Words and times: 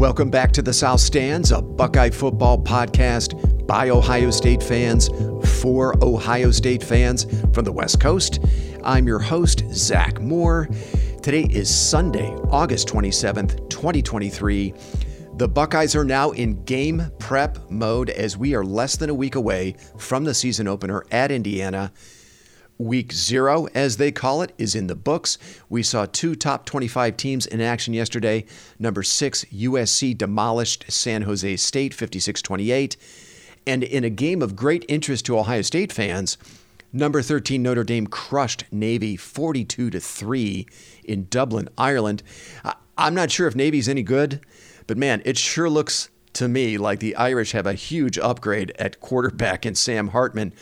Welcome 0.00 0.30
back 0.30 0.50
to 0.52 0.62
the 0.62 0.72
South 0.72 1.00
Stands, 1.00 1.52
a 1.52 1.60
Buckeye 1.60 2.08
football 2.08 2.56
podcast 2.56 3.66
by 3.66 3.90
Ohio 3.90 4.30
State 4.30 4.62
fans 4.62 5.10
for 5.60 5.94
Ohio 6.02 6.50
State 6.52 6.82
fans 6.82 7.26
from 7.52 7.66
the 7.66 7.70
West 7.70 8.00
Coast. 8.00 8.38
I'm 8.82 9.06
your 9.06 9.18
host, 9.18 9.62
Zach 9.74 10.18
Moore. 10.18 10.70
Today 11.22 11.42
is 11.50 11.68
Sunday, 11.68 12.34
August 12.48 12.88
27th, 12.88 13.68
2023. 13.68 14.72
The 15.34 15.48
Buckeyes 15.48 15.94
are 15.94 16.04
now 16.04 16.30
in 16.30 16.64
game 16.64 17.10
prep 17.18 17.70
mode 17.70 18.08
as 18.08 18.38
we 18.38 18.54
are 18.54 18.64
less 18.64 18.96
than 18.96 19.10
a 19.10 19.14
week 19.14 19.34
away 19.34 19.74
from 19.98 20.24
the 20.24 20.32
season 20.32 20.66
opener 20.66 21.04
at 21.10 21.30
Indiana. 21.30 21.92
Week 22.80 23.12
zero, 23.12 23.66
as 23.74 23.98
they 23.98 24.10
call 24.10 24.40
it, 24.40 24.54
is 24.56 24.74
in 24.74 24.86
the 24.86 24.94
books. 24.94 25.36
We 25.68 25.82
saw 25.82 26.06
two 26.06 26.34
top 26.34 26.64
25 26.64 27.14
teams 27.18 27.44
in 27.44 27.60
action 27.60 27.92
yesterday. 27.92 28.46
Number 28.78 29.02
six, 29.02 29.44
USC 29.52 30.16
demolished 30.16 30.86
San 30.90 31.22
Jose 31.22 31.56
State 31.56 31.92
56 31.92 32.40
28. 32.40 32.96
And 33.66 33.84
in 33.84 34.02
a 34.02 34.08
game 34.08 34.40
of 34.40 34.56
great 34.56 34.86
interest 34.88 35.26
to 35.26 35.38
Ohio 35.38 35.60
State 35.60 35.92
fans, 35.92 36.38
number 36.90 37.20
13 37.20 37.62
Notre 37.62 37.84
Dame 37.84 38.06
crushed 38.06 38.64
Navy 38.72 39.14
42 39.14 39.90
to 39.90 40.00
3 40.00 40.66
in 41.04 41.26
Dublin, 41.28 41.68
Ireland. 41.76 42.22
I'm 42.96 43.14
not 43.14 43.30
sure 43.30 43.46
if 43.46 43.54
Navy's 43.54 43.90
any 43.90 44.02
good, 44.02 44.40
but 44.86 44.96
man, 44.96 45.20
it 45.26 45.36
sure 45.36 45.68
looks 45.68 46.08
to 46.32 46.48
me 46.48 46.78
like 46.78 47.00
the 47.00 47.14
Irish 47.16 47.52
have 47.52 47.66
a 47.66 47.74
huge 47.74 48.16
upgrade 48.18 48.72
at 48.78 49.00
quarterback 49.00 49.66
in 49.66 49.74
Sam 49.74 50.08
Hartman. 50.08 50.54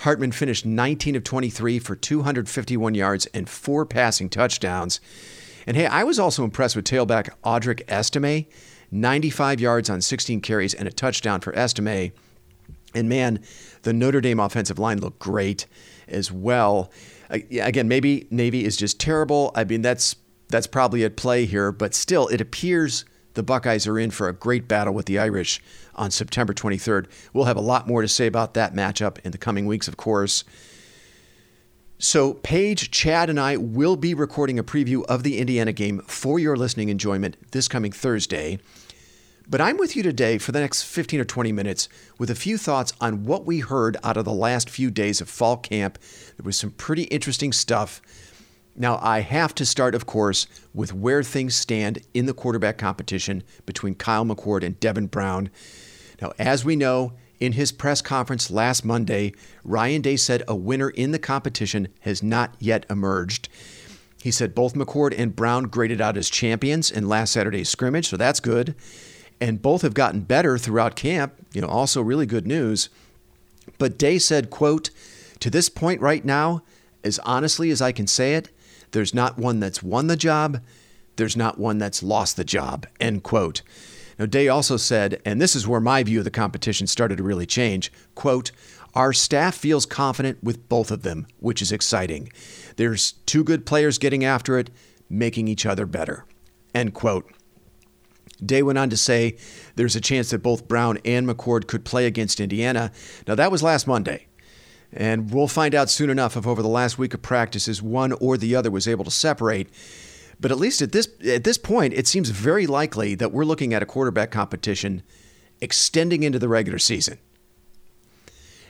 Hartman 0.00 0.32
finished 0.32 0.64
19 0.64 1.16
of 1.16 1.24
23 1.24 1.78
for 1.78 1.96
251 1.96 2.94
yards 2.94 3.26
and 3.26 3.48
four 3.48 3.84
passing 3.84 4.28
touchdowns. 4.28 5.00
And 5.66 5.76
hey, 5.76 5.86
I 5.86 6.04
was 6.04 6.18
also 6.18 6.44
impressed 6.44 6.76
with 6.76 6.84
tailback 6.84 7.30
Audric 7.44 7.82
Estime, 7.88 8.46
95 8.90 9.60
yards 9.60 9.90
on 9.90 10.00
16 10.00 10.40
carries 10.40 10.74
and 10.74 10.88
a 10.88 10.92
touchdown 10.92 11.40
for 11.40 11.56
Estime. 11.56 12.12
And 12.94 13.08
man, 13.08 13.40
the 13.82 13.92
Notre 13.92 14.20
Dame 14.20 14.40
offensive 14.40 14.78
line 14.78 14.98
looked 14.98 15.18
great 15.18 15.66
as 16.06 16.32
well. 16.32 16.90
Uh, 17.30 17.38
again, 17.60 17.88
maybe 17.88 18.26
Navy 18.30 18.64
is 18.64 18.76
just 18.76 18.98
terrible. 18.98 19.52
I 19.54 19.64
mean, 19.64 19.82
that's 19.82 20.16
that's 20.48 20.66
probably 20.66 21.04
at 21.04 21.16
play 21.16 21.44
here, 21.44 21.70
but 21.70 21.94
still, 21.94 22.26
it 22.28 22.40
appears 22.40 23.04
the 23.34 23.42
Buckeyes 23.42 23.86
are 23.86 23.98
in 23.98 24.10
for 24.10 24.28
a 24.28 24.32
great 24.32 24.66
battle 24.66 24.94
with 24.94 25.04
the 25.04 25.18
Irish 25.18 25.62
on 25.98 26.10
September 26.10 26.54
23rd. 26.54 27.06
We'll 27.32 27.44
have 27.44 27.56
a 27.56 27.60
lot 27.60 27.86
more 27.86 28.02
to 28.02 28.08
say 28.08 28.26
about 28.26 28.54
that 28.54 28.74
matchup 28.74 29.18
in 29.24 29.32
the 29.32 29.38
coming 29.38 29.66
weeks, 29.66 29.88
of 29.88 29.96
course. 29.96 30.44
So, 31.98 32.34
Paige, 32.34 32.92
Chad, 32.92 33.28
and 33.28 33.40
I 33.40 33.56
will 33.56 33.96
be 33.96 34.14
recording 34.14 34.58
a 34.58 34.62
preview 34.64 35.04
of 35.06 35.24
the 35.24 35.38
Indiana 35.38 35.72
game 35.72 35.98
for 36.06 36.38
your 36.38 36.56
listening 36.56 36.90
enjoyment 36.90 37.36
this 37.50 37.66
coming 37.66 37.90
Thursday. 37.90 38.60
But 39.50 39.60
I'm 39.60 39.78
with 39.78 39.96
you 39.96 40.02
today 40.02 40.38
for 40.38 40.52
the 40.52 40.60
next 40.60 40.82
15 40.84 41.18
or 41.20 41.24
20 41.24 41.52
minutes 41.52 41.88
with 42.18 42.30
a 42.30 42.34
few 42.34 42.58
thoughts 42.58 42.92
on 43.00 43.24
what 43.24 43.46
we 43.46 43.60
heard 43.60 43.96
out 44.04 44.16
of 44.16 44.26
the 44.26 44.32
last 44.32 44.68
few 44.68 44.90
days 44.90 45.20
of 45.20 45.28
fall 45.28 45.56
camp. 45.56 45.98
There 46.36 46.44
was 46.44 46.56
some 46.56 46.70
pretty 46.70 47.04
interesting 47.04 47.52
stuff. 47.52 48.02
Now, 48.76 49.00
I 49.02 49.20
have 49.20 49.54
to 49.56 49.66
start, 49.66 49.96
of 49.96 50.06
course, 50.06 50.46
with 50.72 50.92
where 50.92 51.24
things 51.24 51.56
stand 51.56 51.98
in 52.14 52.26
the 52.26 52.34
quarterback 52.34 52.78
competition 52.78 53.42
between 53.66 53.96
Kyle 53.96 54.24
McCord 54.24 54.62
and 54.62 54.78
Devin 54.78 55.06
Brown. 55.08 55.50
Now, 56.20 56.32
as 56.38 56.64
we 56.64 56.76
know, 56.76 57.12
in 57.40 57.52
his 57.52 57.70
press 57.70 58.02
conference 58.02 58.50
last 58.50 58.84
Monday, 58.84 59.32
Ryan 59.64 60.02
Day 60.02 60.16
said 60.16 60.42
a 60.48 60.56
winner 60.56 60.90
in 60.90 61.12
the 61.12 61.18
competition 61.18 61.88
has 62.00 62.22
not 62.22 62.54
yet 62.58 62.84
emerged. 62.90 63.48
He 64.22 64.30
said 64.32 64.54
both 64.54 64.74
McCord 64.74 65.14
and 65.16 65.36
Brown 65.36 65.64
graded 65.64 66.00
out 66.00 66.16
as 66.16 66.28
champions 66.28 66.90
in 66.90 67.08
last 67.08 67.32
Saturday's 67.32 67.68
scrimmage, 67.68 68.08
so 68.08 68.16
that's 68.16 68.40
good. 68.40 68.74
And 69.40 69.62
both 69.62 69.82
have 69.82 69.94
gotten 69.94 70.22
better 70.22 70.58
throughout 70.58 70.96
camp, 70.96 71.34
you 71.52 71.60
know, 71.60 71.68
also 71.68 72.02
really 72.02 72.26
good 72.26 72.46
news. 72.46 72.88
But 73.78 73.98
Day 73.98 74.18
said, 74.18 74.50
quote, 74.50 74.90
to 75.38 75.50
this 75.50 75.68
point 75.68 76.00
right 76.00 76.24
now, 76.24 76.62
as 77.04 77.20
honestly 77.20 77.70
as 77.70 77.80
I 77.80 77.92
can 77.92 78.08
say 78.08 78.34
it, 78.34 78.50
there's 78.90 79.14
not 79.14 79.38
one 79.38 79.60
that's 79.60 79.82
won 79.82 80.08
the 80.08 80.16
job, 80.16 80.60
there's 81.14 81.36
not 81.36 81.58
one 81.58 81.78
that's 81.78 82.02
lost 82.02 82.36
the 82.36 82.44
job, 82.44 82.86
end 82.98 83.22
quote. 83.22 83.62
Now, 84.18 84.26
Day 84.26 84.48
also 84.48 84.76
said, 84.76 85.20
and 85.24 85.40
this 85.40 85.54
is 85.54 85.68
where 85.68 85.80
my 85.80 86.02
view 86.02 86.18
of 86.18 86.24
the 86.24 86.30
competition 86.30 86.86
started 86.86 87.18
to 87.18 87.24
really 87.24 87.46
change, 87.46 87.92
quote, 88.14 88.50
our 88.94 89.12
staff 89.12 89.54
feels 89.54 89.86
confident 89.86 90.42
with 90.42 90.68
both 90.68 90.90
of 90.90 91.02
them, 91.02 91.26
which 91.38 91.62
is 91.62 91.70
exciting. 91.70 92.32
There's 92.76 93.12
two 93.26 93.44
good 93.44 93.64
players 93.64 93.98
getting 93.98 94.24
after 94.24 94.58
it, 94.58 94.70
making 95.08 95.46
each 95.46 95.66
other 95.66 95.86
better. 95.86 96.24
End 96.74 96.94
quote. 96.94 97.30
Day 98.44 98.62
went 98.62 98.78
on 98.78 98.90
to 98.90 98.96
say 98.96 99.36
there's 99.76 99.96
a 99.96 100.00
chance 100.00 100.30
that 100.30 100.42
both 100.42 100.68
Brown 100.68 100.98
and 101.04 101.28
McCord 101.28 101.66
could 101.66 101.84
play 101.84 102.06
against 102.06 102.40
Indiana. 102.40 102.92
Now, 103.26 103.34
that 103.34 103.52
was 103.52 103.62
last 103.62 103.86
Monday. 103.86 104.26
And 104.92 105.32
we'll 105.32 105.48
find 105.48 105.74
out 105.74 105.90
soon 105.90 106.08
enough 106.08 106.36
if 106.36 106.46
over 106.46 106.62
the 106.62 106.68
last 106.68 106.98
week 106.98 107.14
of 107.14 107.20
practices 107.20 107.82
one 107.82 108.12
or 108.12 108.36
the 108.36 108.54
other 108.54 108.70
was 108.70 108.88
able 108.88 109.04
to 109.04 109.10
separate. 109.10 109.68
But 110.40 110.52
at 110.52 110.58
least 110.58 110.82
at 110.82 110.92
this 110.92 111.08
at 111.26 111.44
this 111.44 111.58
point, 111.58 111.94
it 111.94 112.06
seems 112.06 112.30
very 112.30 112.66
likely 112.66 113.14
that 113.16 113.32
we're 113.32 113.44
looking 113.44 113.74
at 113.74 113.82
a 113.82 113.86
quarterback 113.86 114.30
competition 114.30 115.02
extending 115.60 116.22
into 116.22 116.38
the 116.38 116.48
regular 116.48 116.78
season. 116.78 117.18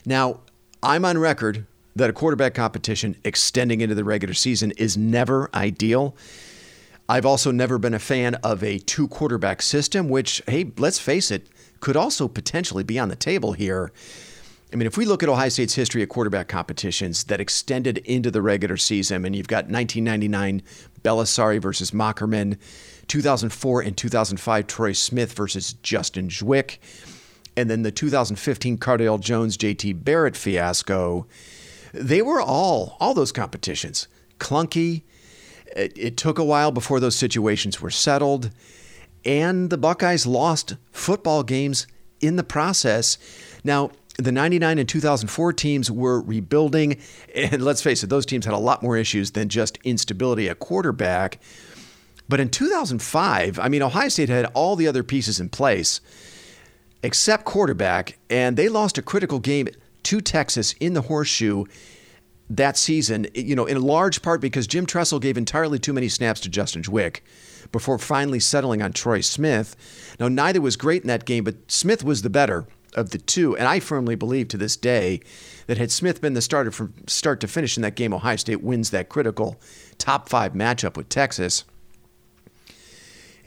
Now, 0.06 0.41
I'm 0.83 1.05
on 1.05 1.19
record 1.19 1.67
that 1.97 2.09
a 2.09 2.12
quarterback 2.12 2.55
competition 2.55 3.17
extending 3.25 3.81
into 3.81 3.95
the 3.95 4.05
regular 4.05 4.34
season 4.34 4.71
is 4.73 4.97
never 4.97 5.51
ideal. 5.53 6.17
I've 7.09 7.27
also 7.27 7.51
never 7.51 7.79
been 7.79 7.95
a 7.95 7.99
fan 7.99 8.35
of 8.37 8.62
a 8.62 8.79
two 8.79 9.09
quarterback 9.09 9.62
system, 9.62 10.09
which, 10.09 10.43
hey, 10.47 10.73
let's 10.77 10.99
face 10.99 11.31
it, 11.31 11.49
could 11.81 11.97
also 11.97 12.29
potentially 12.29 12.85
be 12.85 12.99
on 12.99 13.09
the 13.09 13.17
table 13.17 13.53
here. 13.53 13.93
I 14.73 14.77
mean, 14.77 14.87
if 14.87 14.99
we 14.99 15.06
look 15.06 15.23
at 15.23 15.31
Ohio 15.31 15.49
State's 15.49 15.75
history 15.75 16.03
of 16.03 16.11
quarterback 16.11 16.49
competitions 16.49 17.25
that 17.25 17.41
extended 17.41 17.99
into 17.99 18.31
the 18.31 18.43
regular 18.43 18.77
season, 18.77 19.25
and 19.25 19.35
you've 19.35 19.49
got 19.49 19.71
1999 19.71 20.62
Bellisari 21.03 21.60
versus 21.60 21.91
Moherman, 21.91 22.59
2004 23.09 23.82
and 23.82 23.97
2005 23.97 24.66
Troy 24.66 24.92
Smith 24.92 25.32
versus 25.32 25.75
Justin 25.75 26.28
Zwick, 26.28 26.78
and 27.56 27.69
then 27.69 27.82
the 27.82 27.91
2015 27.91 28.78
Cardale 28.78 29.20
Jones 29.20 29.56
JT 29.56 30.04
Barrett 30.04 30.37
fiasco, 30.37 31.26
they 31.92 32.22
were 32.22 32.41
all, 32.41 32.97
all 33.00 33.14
those 33.14 33.32
competitions, 33.32 34.08
clunky. 34.38 35.03
It, 35.75 35.92
it 35.97 36.16
took 36.16 36.38
a 36.38 36.44
while 36.44 36.70
before 36.70 37.00
those 37.00 37.16
situations 37.16 37.81
were 37.81 37.91
settled, 37.91 38.50
and 39.25 39.70
the 39.70 39.78
Buckeyes 39.78 40.26
lost 40.26 40.76
football 40.92 41.42
games 41.42 41.87
in 42.20 42.37
the 42.37 42.44
process. 42.44 43.19
Now, 43.64 43.91
the 44.19 44.33
99 44.33 44.81
and 44.81 44.89
2004 44.89 45.53
teams 45.53 45.91
were 45.91 46.21
rebuilding. 46.21 47.01
And 47.34 47.62
let's 47.62 47.83
face 47.83 48.03
it, 48.03 48.09
those 48.09 48.27
teams 48.27 48.45
had 48.45 48.55
a 48.55 48.59
lot 48.59 48.83
more 48.83 48.97
issues 48.97 49.31
than 49.31 49.49
just 49.49 49.79
instability 49.84 50.49
at 50.49 50.59
quarterback. 50.59 51.41
But 52.29 52.41
in 52.41 52.51
2005, 52.51 53.59
I 53.59 53.69
mean, 53.69 53.81
Ohio 53.81 54.09
State 54.09 54.29
had 54.29 54.47
all 54.47 54.77
the 54.77 54.89
other 54.89 55.03
pieces 55.05 55.39
in 55.41 55.49
place 55.49 56.01
except 57.03 57.45
quarterback, 57.45 58.19
and 58.29 58.56
they 58.56 58.69
lost 58.69 58.99
a 58.99 59.03
critical 59.03 59.39
game 59.39 59.69
to 60.03 60.21
Texas 60.21 60.73
in 60.81 60.95
the 60.95 61.03
horseshoe 61.03 61.65
that 62.50 62.77
season, 62.77 63.29
you 63.35 63.55
know, 63.55 63.67
in 63.67 63.81
large 63.81 64.21
part 64.21 64.41
because 64.41 64.67
Jim 64.67 64.85
Tressel 64.85 65.21
gave 65.21 65.37
entirely 65.37 65.79
too 65.79 65.93
many 65.93 66.09
snaps 66.09 66.41
to 66.41 66.49
Justin 66.49 66.83
Zwick 66.83 67.21
before 67.71 67.99
finally 67.99 68.41
settling 68.41 68.83
on 68.83 68.93
Troy 68.93 69.21
Smith. 69.21 69.77
Now, 70.19 70.29
neither 70.29 70.61
was 70.61 70.77
great 70.77 71.03
in 71.03 71.09
that 71.09 71.25
game, 71.25 71.45
but 71.45 71.71
Smith 71.71 72.03
was 72.03 72.23
the 72.23 72.31
better 72.31 72.67
of 72.94 73.10
the 73.10 73.19
two. 73.19 73.56
And 73.56 73.66
I 73.66 73.81
firmly 73.81 74.15
believe 74.15 74.49
to 74.49 74.56
this 74.56 74.76
day 74.76 75.21
that 75.66 75.78
had 75.78 75.91
Smith 75.91 76.21
been 76.21 76.34
the 76.34 76.43
starter 76.43 76.71
from 76.71 76.94
start 77.06 77.41
to 77.41 77.49
finish 77.49 77.76
in 77.76 77.82
that 77.82 77.94
game, 77.94 78.12
Ohio 78.12 78.37
State 78.37 78.62
wins 78.62 78.91
that 78.91 79.09
critical 79.09 79.56
top 79.99 80.28
five 80.28 80.53
matchup 80.53 80.97
with 80.97 81.09
Texas. 81.09 81.65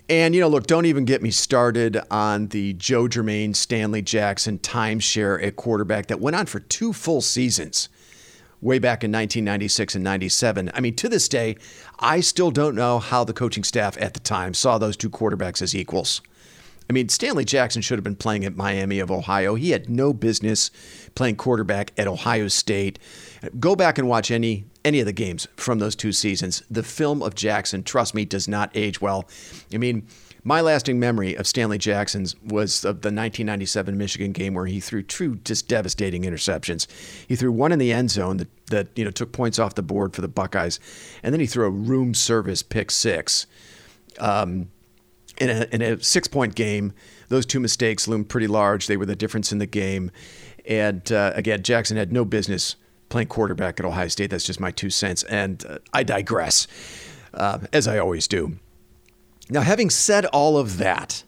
And, 0.09 0.35
you 0.35 0.41
know, 0.41 0.49
look, 0.49 0.67
don't 0.67 0.85
even 0.85 1.05
get 1.05 1.21
me 1.21 1.31
started 1.31 1.97
on 2.11 2.47
the 2.47 2.73
Joe 2.73 3.07
Germaine, 3.07 3.53
Stanley 3.53 4.01
Jackson 4.01 4.59
timeshare 4.59 5.41
at 5.41 5.55
quarterback 5.55 6.07
that 6.07 6.19
went 6.19 6.35
on 6.35 6.47
for 6.47 6.59
two 6.59 6.91
full 6.91 7.21
seasons 7.21 7.87
way 8.61 8.77
back 8.77 9.03
in 9.03 9.11
1996 9.11 9.95
and 9.95 10.03
97. 10.03 10.71
I 10.73 10.81
mean, 10.81 10.95
to 10.97 11.09
this 11.09 11.27
day, 11.27 11.55
I 11.99 12.19
still 12.19 12.51
don't 12.51 12.75
know 12.75 12.99
how 12.99 13.23
the 13.23 13.33
coaching 13.33 13.63
staff 13.63 13.97
at 13.99 14.13
the 14.13 14.19
time 14.19 14.53
saw 14.53 14.77
those 14.77 14.97
two 14.97 15.09
quarterbacks 15.09 15.61
as 15.61 15.75
equals. 15.75 16.21
I 16.91 16.93
mean, 16.93 17.07
Stanley 17.07 17.45
Jackson 17.45 17.81
should 17.81 17.97
have 17.97 18.03
been 18.03 18.17
playing 18.17 18.43
at 18.43 18.57
Miami 18.57 18.99
of 18.99 19.09
Ohio. 19.09 19.55
He 19.55 19.71
had 19.71 19.89
no 19.89 20.11
business 20.11 20.71
playing 21.15 21.37
quarterback 21.37 21.93
at 21.97 22.05
Ohio 22.05 22.49
State. 22.49 22.99
Go 23.61 23.77
back 23.77 23.97
and 23.97 24.09
watch 24.09 24.29
any 24.29 24.65
any 24.83 24.99
of 24.99 25.05
the 25.05 25.13
games 25.13 25.47
from 25.55 25.79
those 25.79 25.95
two 25.95 26.11
seasons. 26.11 26.63
The 26.69 26.83
film 26.83 27.23
of 27.23 27.33
Jackson, 27.33 27.83
trust 27.83 28.13
me, 28.13 28.25
does 28.25 28.45
not 28.45 28.71
age 28.75 28.99
well. 28.99 29.29
I 29.73 29.77
mean, 29.77 30.05
my 30.43 30.59
lasting 30.59 30.99
memory 30.99 31.33
of 31.33 31.47
Stanley 31.47 31.77
Jackson's 31.77 32.35
was 32.43 32.83
of 32.83 33.03
the 33.03 33.07
1997 33.07 33.97
Michigan 33.97 34.33
game 34.33 34.53
where 34.53 34.65
he 34.65 34.81
threw 34.81 35.01
two 35.01 35.35
just 35.45 35.69
devastating 35.69 36.23
interceptions. 36.23 36.87
He 37.25 37.37
threw 37.37 37.53
one 37.53 37.71
in 37.71 37.79
the 37.79 37.93
end 37.93 38.11
zone 38.11 38.35
that, 38.35 38.67
that 38.67 38.87
you 38.97 39.05
know 39.05 39.11
took 39.11 39.31
points 39.31 39.59
off 39.59 39.75
the 39.75 39.81
board 39.81 40.13
for 40.13 40.19
the 40.19 40.27
Buckeyes, 40.27 40.77
and 41.23 41.33
then 41.33 41.39
he 41.39 41.47
threw 41.47 41.67
a 41.67 41.69
room 41.69 42.13
service 42.13 42.61
pick 42.61 42.91
six. 42.91 43.47
Um, 44.19 44.67
in 45.37 45.49
a, 45.49 45.67
in 45.71 45.81
a 45.81 46.01
six 46.03 46.27
point 46.27 46.55
game, 46.55 46.93
those 47.29 47.45
two 47.45 47.59
mistakes 47.59 48.07
loomed 48.07 48.29
pretty 48.29 48.47
large. 48.47 48.87
They 48.87 48.97
were 48.97 49.05
the 49.05 49.15
difference 49.15 49.51
in 49.51 49.57
the 49.57 49.65
game. 49.65 50.11
And 50.65 51.11
uh, 51.11 51.31
again, 51.35 51.63
Jackson 51.63 51.97
had 51.97 52.11
no 52.11 52.25
business 52.25 52.75
playing 53.09 53.27
quarterback 53.27 53.79
at 53.79 53.85
Ohio 53.85 54.07
State. 54.07 54.29
That's 54.29 54.45
just 54.45 54.59
my 54.59 54.71
two 54.71 54.89
cents. 54.89 55.23
And 55.23 55.65
uh, 55.65 55.79
I 55.93 56.03
digress, 56.03 56.67
uh, 57.33 57.59
as 57.73 57.87
I 57.87 57.97
always 57.97 58.27
do. 58.27 58.59
Now, 59.49 59.61
having 59.61 59.89
said 59.89 60.25
all 60.27 60.57
of 60.57 60.77
that, 60.77 61.23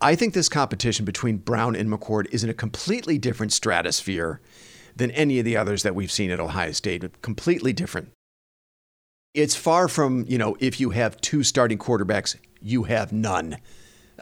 I 0.00 0.14
think 0.14 0.34
this 0.34 0.48
competition 0.48 1.04
between 1.04 1.38
Brown 1.38 1.74
and 1.74 1.90
McCord 1.90 2.26
is 2.30 2.44
in 2.44 2.50
a 2.50 2.54
completely 2.54 3.16
different 3.16 3.52
stratosphere 3.52 4.40
than 4.94 5.10
any 5.12 5.38
of 5.38 5.44
the 5.44 5.56
others 5.56 5.82
that 5.82 5.94
we've 5.94 6.12
seen 6.12 6.30
at 6.30 6.40
Ohio 6.40 6.72
State. 6.72 7.22
Completely 7.22 7.72
different. 7.72 8.10
It's 9.36 9.54
far 9.54 9.86
from, 9.86 10.24
you 10.26 10.38
know, 10.38 10.56
if 10.60 10.80
you 10.80 10.90
have 10.90 11.20
two 11.20 11.42
starting 11.42 11.76
quarterbacks, 11.76 12.36
you 12.62 12.84
have 12.84 13.12
none 13.12 13.58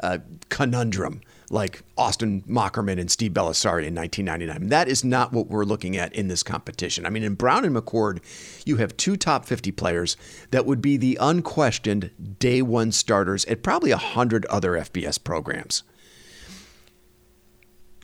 uh, 0.03 0.19
conundrum 0.49 1.21
like 1.51 1.85
Austin 1.97 2.43
Moherman 2.49 2.99
and 2.99 3.09
Steve 3.09 3.33
Bellisari 3.33 3.87
in 3.87 3.95
1999. 3.95 4.71
That 4.71 4.89
is 4.89 5.05
not 5.05 5.33
what 5.33 5.47
we're 5.47 5.65
looking 5.65 5.97
at 5.97 6.13
in 6.15 6.27
this 6.27 6.43
competition. 6.43 7.07
I 7.07 7.11
mean, 7.11 7.23
in 7.23 7.37
Brown 7.37 7.65
and 7.65 7.77
McCord, 7.77 8.19
you 8.67 8.79
have 8.79 8.97
two 8.97 9.17
top 9.17 9.45
50 9.45 9.71
players 9.71 10.17
that 10.51 10.67
would 10.67 10.83
be 10.83 10.97
the 10.97 11.17
unquestioned 11.21 12.11
day 12.41 12.61
one 12.61 12.91
starters 12.91 13.45
at 13.45 13.63
probably 13.63 13.91
100 13.91 14.47
other 14.47 14.73
FBS 14.73 15.23
programs. 15.23 15.85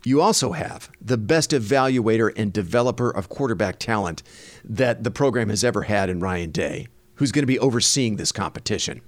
You 0.04 0.20
also 0.20 0.52
have 0.52 0.90
the 1.00 1.18
best 1.18 1.50
evaluator 1.50 2.32
and 2.36 2.52
developer 2.52 3.10
of 3.10 3.28
quarterback 3.28 3.80
talent 3.80 4.22
that 4.64 5.02
the 5.02 5.10
program 5.10 5.48
has 5.50 5.64
ever 5.64 5.82
had 5.82 6.08
in 6.08 6.20
Ryan 6.20 6.52
Day, 6.52 6.86
who's 7.20 7.30
going 7.30 7.44
to 7.44 7.46
be 7.46 7.58
overseeing 7.60 8.16
this 8.16 8.32
competition 8.32 9.00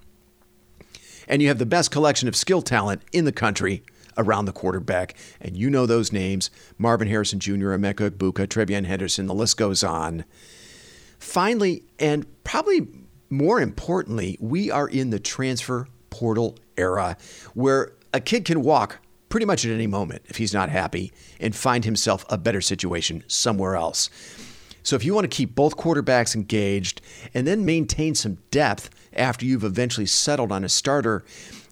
and 1.28 1.42
you 1.42 1.48
have 1.48 1.58
the 1.58 1.66
best 1.66 1.90
collection 1.90 2.28
of 2.28 2.36
skill 2.36 2.62
talent 2.62 3.02
in 3.12 3.24
the 3.24 3.32
country 3.32 3.82
around 4.18 4.44
the 4.44 4.52
quarterback. 4.52 5.16
And 5.40 5.56
you 5.56 5.70
know 5.70 5.86
those 5.86 6.12
names 6.12 6.50
Marvin 6.78 7.08
Harrison 7.08 7.40
Jr., 7.40 7.70
Emeka 7.70 8.10
Egbuka, 8.10 8.46
TreVeyon 8.46 8.84
Henderson, 8.84 9.26
the 9.26 9.34
list 9.34 9.56
goes 9.56 9.82
on. 9.82 10.24
Finally, 11.18 11.84
and 11.98 12.26
probably 12.44 12.86
more 13.30 13.60
importantly, 13.60 14.36
we 14.40 14.70
are 14.70 14.88
in 14.88 15.10
the 15.10 15.18
transfer 15.18 15.86
portal 16.10 16.58
era 16.76 17.16
where 17.54 17.92
a 18.12 18.20
kid 18.20 18.44
can 18.44 18.62
walk 18.62 18.98
pretty 19.30 19.46
much 19.46 19.64
at 19.64 19.70
any 19.70 19.86
moment 19.86 20.22
if 20.26 20.36
he's 20.36 20.52
not 20.52 20.68
happy 20.68 21.10
and 21.40 21.56
find 21.56 21.86
himself 21.86 22.26
a 22.28 22.36
better 22.36 22.60
situation 22.60 23.24
somewhere 23.26 23.74
else. 23.74 24.10
So 24.82 24.96
if 24.96 25.04
you 25.04 25.14
want 25.14 25.24
to 25.30 25.34
keep 25.36 25.54
both 25.54 25.76
quarterbacks 25.76 26.34
engaged 26.34 27.00
and 27.34 27.46
then 27.46 27.64
maintain 27.64 28.14
some 28.14 28.38
depth 28.50 28.90
after 29.12 29.46
you've 29.46 29.64
eventually 29.64 30.06
settled 30.06 30.50
on 30.50 30.64
a 30.64 30.68
starter, 30.68 31.24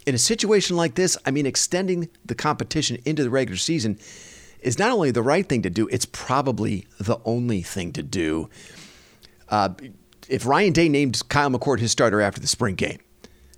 in 0.06 0.14
a 0.14 0.18
situation 0.18 0.76
like 0.76 0.94
this, 0.94 1.16
I 1.26 1.30
mean, 1.30 1.46
extending 1.46 2.08
the 2.24 2.34
competition 2.34 2.98
into 3.04 3.22
the 3.22 3.30
regular 3.30 3.58
season 3.58 3.98
is 4.60 4.78
not 4.78 4.92
only 4.92 5.10
the 5.10 5.22
right 5.22 5.48
thing 5.48 5.62
to 5.62 5.70
do, 5.70 5.88
it's 5.88 6.06
probably 6.06 6.86
the 6.98 7.18
only 7.24 7.62
thing 7.62 7.92
to 7.92 8.02
do. 8.02 8.48
Uh, 9.48 9.70
if 10.28 10.46
Ryan 10.46 10.72
Day 10.72 10.88
named 10.88 11.28
Kyle 11.28 11.50
McCord 11.50 11.80
his 11.80 11.90
starter 11.90 12.20
after 12.20 12.40
the 12.40 12.46
spring 12.46 12.74
game, 12.76 12.98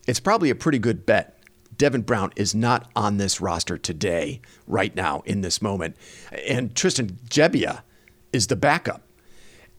it's 0.07 0.21
probably 0.21 0.51
a 0.51 0.55
pretty 0.55 0.79
good 0.79 1.05
bet. 1.05 1.39
Devin 1.77 2.03
Brown 2.03 2.33
is 2.37 2.55
not 2.55 2.91
on 2.95 3.17
this 3.17 3.41
roster 3.41 3.77
today, 3.77 4.41
right 4.67 4.95
now, 4.95 5.23
in 5.27 5.41
this 5.41 5.61
moment. 5.61 5.97
And 6.47 6.75
Tristan 6.75 7.19
Gebbia 7.29 7.83
is 8.33 8.47
the 8.47 8.57
backup. 8.57 9.03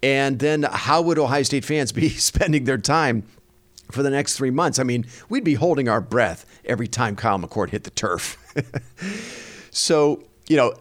And 0.03 0.39
then 0.39 0.63
how 0.63 1.01
would 1.01 1.17
Ohio 1.17 1.43
State 1.43 1.63
fans 1.63 1.93
be 1.93 2.09
spending 2.09 2.65
their 2.65 2.77
time 2.77 3.23
for 3.89 4.03
the 4.03 4.09
next 4.09 4.35
three 4.35 4.51
months? 4.51 4.77
I 4.77 4.83
mean, 4.83 5.05
we'd 5.29 5.45
be 5.45 5.53
holding 5.53 5.87
our 5.87 6.01
breath 6.01 6.45
every 6.65 6.87
time 6.87 7.15
Kyle 7.15 7.39
McCord 7.39 7.69
hit 7.69 7.85
the 7.85 7.89
turf. 7.89 8.37
so, 9.71 10.21
you 10.47 10.57
know, 10.57 10.73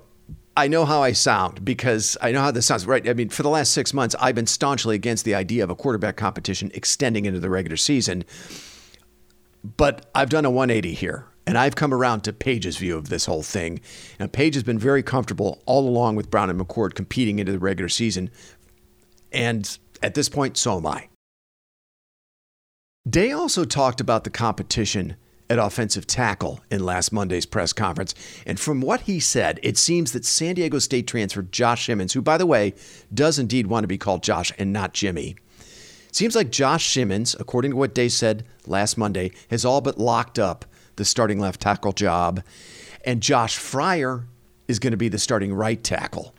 I 0.56 0.66
know 0.69 0.84
how 0.84 1.02
I 1.02 1.12
sound 1.12 1.64
because 1.64 2.19
I 2.20 2.32
know 2.32 2.40
how 2.40 2.50
this 2.50 2.66
sounds, 2.66 2.84
right? 2.84 3.08
I 3.08 3.14
mean, 3.14 3.30
for 3.30 3.44
the 3.44 3.48
last 3.48 3.72
six 3.72 3.94
months, 3.94 4.14
I've 4.20 4.34
been 4.34 4.46
staunchly 4.46 4.96
against 4.96 5.24
the 5.24 5.36
idea 5.36 5.64
of 5.64 5.70
a 5.70 5.74
quarterback 5.74 6.16
competition 6.16 6.70
extending 6.74 7.24
into 7.24 7.40
the 7.40 7.48
regular 7.48 7.76
season. 7.76 8.24
But 9.76 10.10
I've 10.14 10.28
done 10.30 10.44
a 10.44 10.50
180 10.50 10.94
here. 10.94 11.26
And 11.44 11.58
I've 11.58 11.74
come 11.74 11.92
around 11.92 12.20
to 12.22 12.32
Paige's 12.32 12.76
view 12.76 12.96
of 12.96 13.08
this 13.08 13.26
whole 13.26 13.42
thing. 13.42 13.80
And 14.19 14.32
Page 14.32 14.54
has 14.54 14.62
been 14.62 14.78
very 14.78 15.02
comfortable 15.02 15.60
all 15.66 15.88
along 15.88 16.14
with 16.14 16.30
Brown 16.30 16.50
and 16.50 16.60
McCord 16.60 16.94
competing 16.94 17.40
into 17.40 17.50
the 17.50 17.58
regular 17.58 17.88
season 17.88 18.30
and 19.32 19.79
at 20.02 20.14
this 20.14 20.29
point, 20.29 20.56
so 20.56 20.79
am 20.79 20.87
I. 20.87 21.08
Day 23.08 23.32
also 23.32 23.64
talked 23.64 24.00
about 24.00 24.25
the 24.25 24.31
competition 24.31 25.17
at 25.50 25.58
offensive 25.58 26.06
tackle 26.06 26.61
in 26.70 26.84
last 26.84 27.12
Monday's 27.12 27.44
press 27.44 27.73
conference. 27.73 28.14
And 28.46 28.58
from 28.58 28.81
what 28.81 29.02
he 29.02 29.20
said, 29.20 29.61
it 29.62 29.76
seems 29.76 30.12
that 30.12 30.25
San 30.25 30.55
Diego 30.55 30.79
State 30.79 31.06
transfer 31.06 31.43
Josh 31.43 31.87
Simmons, 31.87 32.12
who, 32.12 32.23
by 32.23 32.38
the 32.38 32.46
way, 32.46 32.75
does 33.12 33.38
indeed 33.38 33.67
want 33.67 33.84
to 33.84 33.88
be 33.88 33.99
called 33.99 34.23
Josh 34.23 34.52
and 34.56 34.73
not 34.73 34.94
Jimmy, 34.94 35.37
seems 36.11 36.34
like 36.34 36.50
Josh 36.50 36.93
Simmons, 36.93 37.37
according 37.38 37.73
to 37.73 37.76
what 37.76 37.94
Day 37.94 38.08
said 38.08 38.44
last 38.67 38.96
Monday, 38.96 39.32
has 39.50 39.64
all 39.64 39.81
but 39.81 39.99
locked 39.99 40.38
up 40.38 40.64
the 40.96 41.05
starting 41.05 41.38
left 41.38 41.61
tackle 41.61 41.93
job. 41.93 42.43
And 43.05 43.20
Josh 43.23 43.58
Fryar 43.58 44.25
is 44.69 44.79
going 44.79 44.93
to 44.93 44.96
be 44.96 45.08
the 45.08 45.19
starting 45.19 45.52
right 45.52 45.82
tackle. 45.82 46.34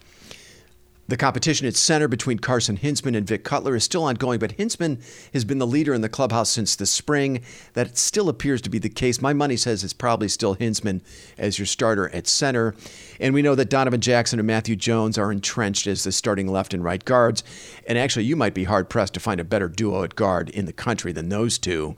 The 1.06 1.18
competition 1.18 1.68
at 1.68 1.76
center 1.76 2.08
between 2.08 2.40
Carson 2.40 2.78
Hinzman 2.78 3.16
and 3.18 3.28
Vic 3.28 3.44
Cutler 3.44 3.76
is 3.76 3.84
still 3.84 4.06
ongoing, 4.06 4.40
but 4.40 4.58
Hinzman 4.58 5.02
has 5.34 5.44
been 5.44 5.58
the 5.58 5.68
leader 5.68 5.94
in 5.94 6.00
the 6.00 6.08
clubhouse 6.08 6.50
since 6.50 6.78
the 6.78 6.86
spring. 6.86 7.42
That 7.74 7.98
still 7.98 8.30
appears 8.30 8.62
to 8.62 8.70
be 8.70 8.80
the 8.80 8.88
case. 8.88 9.22
My 9.22 9.34
money 9.34 9.58
says 9.58 9.84
it's 9.84 9.92
probably 9.92 10.30
still 10.30 10.56
Hinzman 10.56 11.02
as 11.38 11.60
your 11.60 11.66
starter 11.66 12.08
at 12.16 12.26
center. 12.28 12.74
And 13.20 13.34
we 13.34 13.42
know 13.42 13.54
that 13.54 13.70
Donovan 13.70 14.00
Jackson 14.00 14.40
and 14.40 14.48
Matthew 14.48 14.78
Jones 14.78 15.18
are 15.18 15.32
entrenched 15.32 15.88
as 15.88 16.06
the 16.06 16.14
starting 16.14 16.48
left 16.48 16.74
and 16.74 16.84
right 16.84 17.04
guards. 17.04 17.44
And 17.86 17.98
actually, 17.98 18.24
you 18.24 18.38
might 18.38 18.54
be 18.54 18.64
hard 18.64 18.90
pressed 18.90 19.14
to 19.16 19.20
find 19.20 19.42
a 19.42 19.46
better 19.46 19.68
duo 19.68 20.04
at 20.04 20.16
guard 20.16 20.50
in 20.52 20.66
the 20.66 20.74
country 20.74 21.12
than 21.12 21.28
those 21.28 21.58
two. 21.58 21.98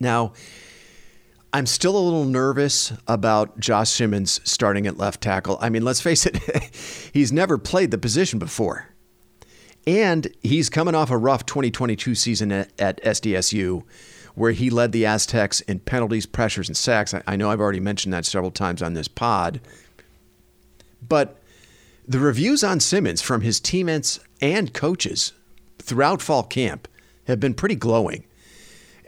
Now, 0.00 0.32
I'm 1.52 1.66
still 1.66 1.96
a 1.96 2.00
little 2.00 2.24
nervous 2.24 2.92
about 3.06 3.60
Josh 3.60 3.90
Simmons 3.90 4.40
starting 4.44 4.86
at 4.86 4.96
left 4.96 5.20
tackle. 5.20 5.58
I 5.60 5.68
mean, 5.68 5.84
let's 5.84 6.00
face 6.00 6.24
it, 6.24 6.36
he's 7.12 7.32
never 7.32 7.58
played 7.58 7.90
the 7.90 7.98
position 7.98 8.38
before. 8.38 8.88
And 9.86 10.28
he's 10.42 10.70
coming 10.70 10.94
off 10.94 11.10
a 11.10 11.18
rough 11.18 11.44
2022 11.44 12.14
season 12.14 12.52
at, 12.52 12.72
at 12.80 13.02
SDSU 13.02 13.82
where 14.34 14.52
he 14.52 14.70
led 14.70 14.92
the 14.92 15.04
Aztecs 15.04 15.60
in 15.62 15.80
penalties, 15.80 16.24
pressures, 16.24 16.68
and 16.68 16.76
sacks. 16.76 17.12
I, 17.12 17.22
I 17.26 17.36
know 17.36 17.50
I've 17.50 17.60
already 17.60 17.80
mentioned 17.80 18.14
that 18.14 18.24
several 18.24 18.50
times 18.50 18.80
on 18.80 18.94
this 18.94 19.08
pod. 19.08 19.60
But 21.06 21.38
the 22.06 22.18
reviews 22.18 22.64
on 22.64 22.80
Simmons 22.80 23.20
from 23.20 23.42
his 23.42 23.60
teammates 23.60 24.20
and 24.40 24.72
coaches 24.72 25.32
throughout 25.78 26.22
fall 26.22 26.44
camp 26.44 26.88
have 27.26 27.40
been 27.40 27.54
pretty 27.54 27.76
glowing. 27.76 28.24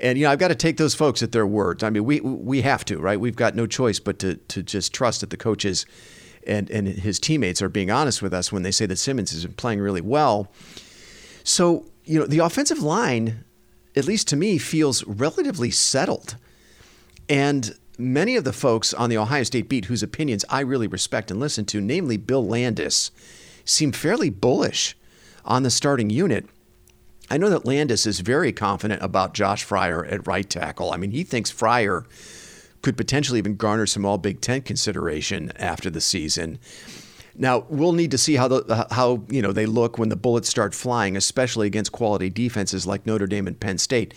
And 0.05 0.19
you 0.19 0.25
know, 0.25 0.31
I've 0.31 0.39
got 0.39 0.49
to 0.49 0.55
take 0.55 0.77
those 0.77 0.95
folks 0.95 1.23
at 1.23 1.33
their 1.33 1.47
words. 1.47 1.83
I 1.83 1.89
mean, 1.89 2.05
we 2.05 2.21
we 2.21 2.61
have 2.61 2.85
to, 2.85 2.99
right? 2.99 3.19
We've 3.19 3.35
got 3.35 3.55
no 3.57 3.67
choice 3.67 3.99
but 3.99 4.19
to 4.19 4.35
to 4.35 4.63
just 4.63 4.93
trust 4.93 5.23
that 5.23 5.31
the 5.31 5.39
coaches 5.39 5.87
and 6.47 6.71
and 6.71 6.87
his 6.87 7.19
teammates 7.19 7.63
are 7.63 7.71
being 7.71 7.91
honest 7.91 8.21
with 8.21 8.35
us 8.35 8.53
when 8.53 8.63
they 8.63 8.71
say 8.71 8.85
that 8.85 8.97
Simmons 8.97 9.43
been 9.43 9.55
playing 9.55 9.81
really 9.81 10.03
well. 10.03 10.53
So, 11.43 11.87
you 12.05 12.19
know, 12.19 12.27
the 12.27 12.41
offensive 12.41 12.81
line, 12.81 13.45
at 13.97 14.05
least 14.05 14.29
to 14.29 14.37
me, 14.37 14.59
feels 14.59 15.05
relatively 15.07 15.71
settled. 15.71 16.37
And 17.27 17.75
many 17.97 18.37
of 18.37 18.45
the 18.45 18.53
folks 18.53 18.93
on 18.93 19.09
the 19.09 19.17
Ohio 19.17 19.43
State 19.43 19.71
beat 19.71 19.87
whose 19.87 20.03
opinions 20.03 20.45
I 20.51 20.61
really 20.61 20.87
respect 20.87 21.31
and 21.31 21.41
listen 21.41 21.65
to, 21.67 21.81
namely 21.81 22.19
Bill 22.19 22.47
Landis, 22.47 23.11
seem 23.65 23.91
fairly 23.91 24.29
bullish 24.29 24.97
on 25.47 25.63
the 25.63 25.71
starting 25.71 26.11
unit. 26.11 26.47
I 27.31 27.39
know 27.39 27.49
that 27.51 27.65
Landis 27.65 28.07
is 28.07 28.21
very 28.21 28.53
confident 28.53 29.03
about 29.03 29.35
Josh 29.35 29.67
Fryar 29.67 30.11
at 30.11 30.27
right 30.27 30.49
tackle. 30.49 30.93
I 30.93 30.97
mean, 30.97 31.11
he 31.11 31.25
thinks 31.25 31.51
Fryar 31.51 32.05
could 32.83 32.97
potentially 32.97 33.39
even 33.39 33.57
garner 33.57 33.87
some 33.87 34.05
All 34.05 34.19
Big 34.19 34.41
Ten 34.41 34.61
consideration 34.61 35.51
after 35.57 35.89
the 35.89 36.03
season. 36.03 36.59
Now 37.37 37.65
we'll 37.69 37.93
need 37.93 38.11
to 38.13 38.19
see 38.19 38.35
how 38.35 38.49
the 38.49 38.87
how 38.91 39.25
you 39.29 39.43
know 39.43 39.53
they 39.53 39.67
look 39.67 39.99
when 39.99 40.09
the 40.09 40.17
bullets 40.17 40.49
start 40.49 40.75
flying, 40.75 41.17
especially 41.17 41.67
against 41.67 41.93
quality 41.93 42.31
defenses 42.31 42.87
like 42.87 43.07
Notre 43.07 43.27
Dame 43.27 43.47
and 43.47 43.59
Penn 43.59 43.79
State. 43.79 44.15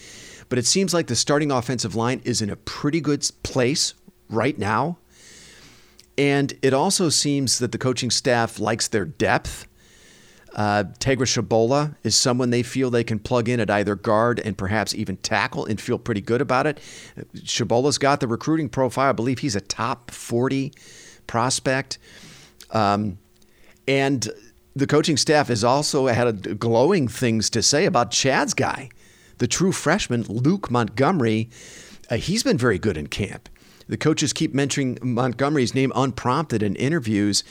But 0.50 0.60
it 0.60 0.66
seems 0.66 0.94
like 0.94 1.08
the 1.08 1.16
starting 1.16 1.52
offensive 1.52 1.96
line 1.96 2.22
is 2.24 2.42
in 2.42 2.50
a 2.50 2.56
pretty 2.56 3.02
good 3.02 3.30
place 3.44 3.94
right 4.30 4.58
now. 4.58 4.98
And 6.18 6.54
it 6.62 6.74
also 6.74 7.10
seems 7.10 7.60
that 7.60 7.72
the 7.72 7.78
coaching 7.78 8.10
staff 8.10 8.60
likes 8.60 8.88
their 8.88 9.06
depth. 9.06 9.67
Uh, 10.58 10.86
Tegra 11.00 11.28
Tshabola 11.28 11.96
is 12.04 12.16
someone 12.16 12.50
they 12.50 12.64
feel 12.64 12.90
they 12.90 13.04
can 13.04 13.20
plug 13.20 13.48
in 13.48 13.60
at 13.60 13.70
either 13.70 13.96
guard 13.96 14.40
and 14.40 14.58
perhaps 14.58 14.96
even 14.96 15.16
tackle 15.18 15.66
and 15.66 15.80
feel 15.80 16.00
pretty 16.00 16.20
good 16.20 16.42
about 16.42 16.66
it. 16.66 16.80
Tshabola's 17.36 18.00
got 18.00 18.22
the 18.22 18.28
recruiting 18.28 18.68
profile. 18.68 19.10
I 19.10 19.12
believe 19.12 19.40
he's 19.40 19.56
a 19.56 19.62
top 19.62 20.10
40 20.10 20.74
prospect. 21.28 22.00
Um, 22.72 23.20
and 23.88 24.28
the 24.76 24.88
coaching 24.88 25.16
staff 25.16 25.50
has 25.50 25.64
also 25.64 26.08
had 26.08 26.60
glowing 26.60 27.08
things 27.08 27.52
to 27.52 27.62
say 27.62 27.86
about 27.86 28.10
Chad's 28.10 28.56
guy, 28.56 28.90
the 29.38 29.48
true 29.48 29.72
freshman, 29.72 30.24
Luke 30.24 30.72
Montgomery. 30.72 31.50
uh, 32.10 32.16
he's 32.16 32.42
been 32.42 32.58
very 32.58 32.80
good 32.80 32.98
in 32.98 33.08
camp. 33.08 33.48
The 33.88 33.98
coaches 33.98 34.34
keep 34.34 34.56
mentioning 34.56 34.98
Montgomery's 35.04 35.76
name 35.76 35.92
unprompted 35.96 36.64
in 36.64 36.76
interviews. 36.76 37.44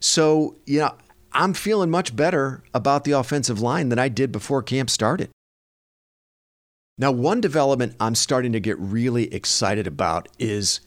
So, 0.00 0.56
you 0.66 0.80
know, 0.80 0.94
I'm 1.32 1.54
feeling 1.54 1.90
much 1.90 2.16
better 2.16 2.62
about 2.72 3.04
the 3.04 3.12
offensive 3.12 3.60
line 3.60 3.88
than 3.88 3.98
I 3.98 4.08
did 4.08 4.32
before 4.32 4.62
camp 4.62 4.90
started. 4.90 5.30
Now, 6.98 7.12
one 7.12 7.42
development 7.42 7.94
I'm 8.00 8.14
starting 8.14 8.52
to 8.52 8.60
get 8.60 8.78
really 8.78 9.32
excited 9.32 9.86
about 9.86 10.28
is 10.38 10.80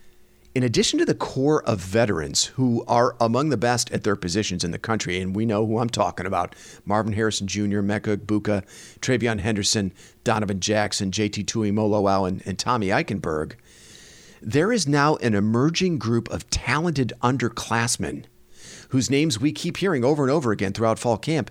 in 0.55 0.63
addition 0.63 0.97
to 0.97 1.05
the 1.05 1.13
core 1.13 1.63
of 1.63 1.79
veterans 1.79 2.45
who 2.45 2.83
are 2.87 3.15
among 3.19 3.49
the 3.49 3.57
best 3.57 3.91
at 3.91 4.03
their 4.03 4.15
positions 4.15 4.63
in 4.63 4.71
the 4.71 4.79
country, 4.79 5.21
and 5.21 5.35
we 5.35 5.45
know 5.45 5.65
who 5.65 5.77
I'm 5.77 5.89
talking 5.89 6.25
about 6.25 6.55
Marvin 6.85 7.13
Harrison 7.13 7.45
Jr., 7.45 7.81
Emeka 7.81 8.17
Egbuka, 8.17 8.65
TreVeyon 8.99 9.39
Henderson, 9.39 9.93
Donovan 10.23 10.59
Jackson, 10.59 11.11
JT 11.11 11.45
Tuimoloau, 11.45 12.27
and, 12.27 12.41
and 12.47 12.57
Tommy 12.57 12.87
Eichenberg, 12.87 13.53
there 14.41 14.71
is 14.71 14.87
now 14.87 15.17
an 15.17 15.35
emerging 15.35 15.99
group 15.99 16.27
of 16.29 16.49
talented 16.49 17.13
underclassmen 17.21 18.25
whose 18.89 19.09
names 19.09 19.39
we 19.39 19.51
keep 19.51 19.77
hearing 19.77 20.03
over 20.03 20.23
and 20.23 20.31
over 20.31 20.51
again 20.51 20.73
throughout 20.73 20.99
fall 20.99 21.17
camp 21.17 21.49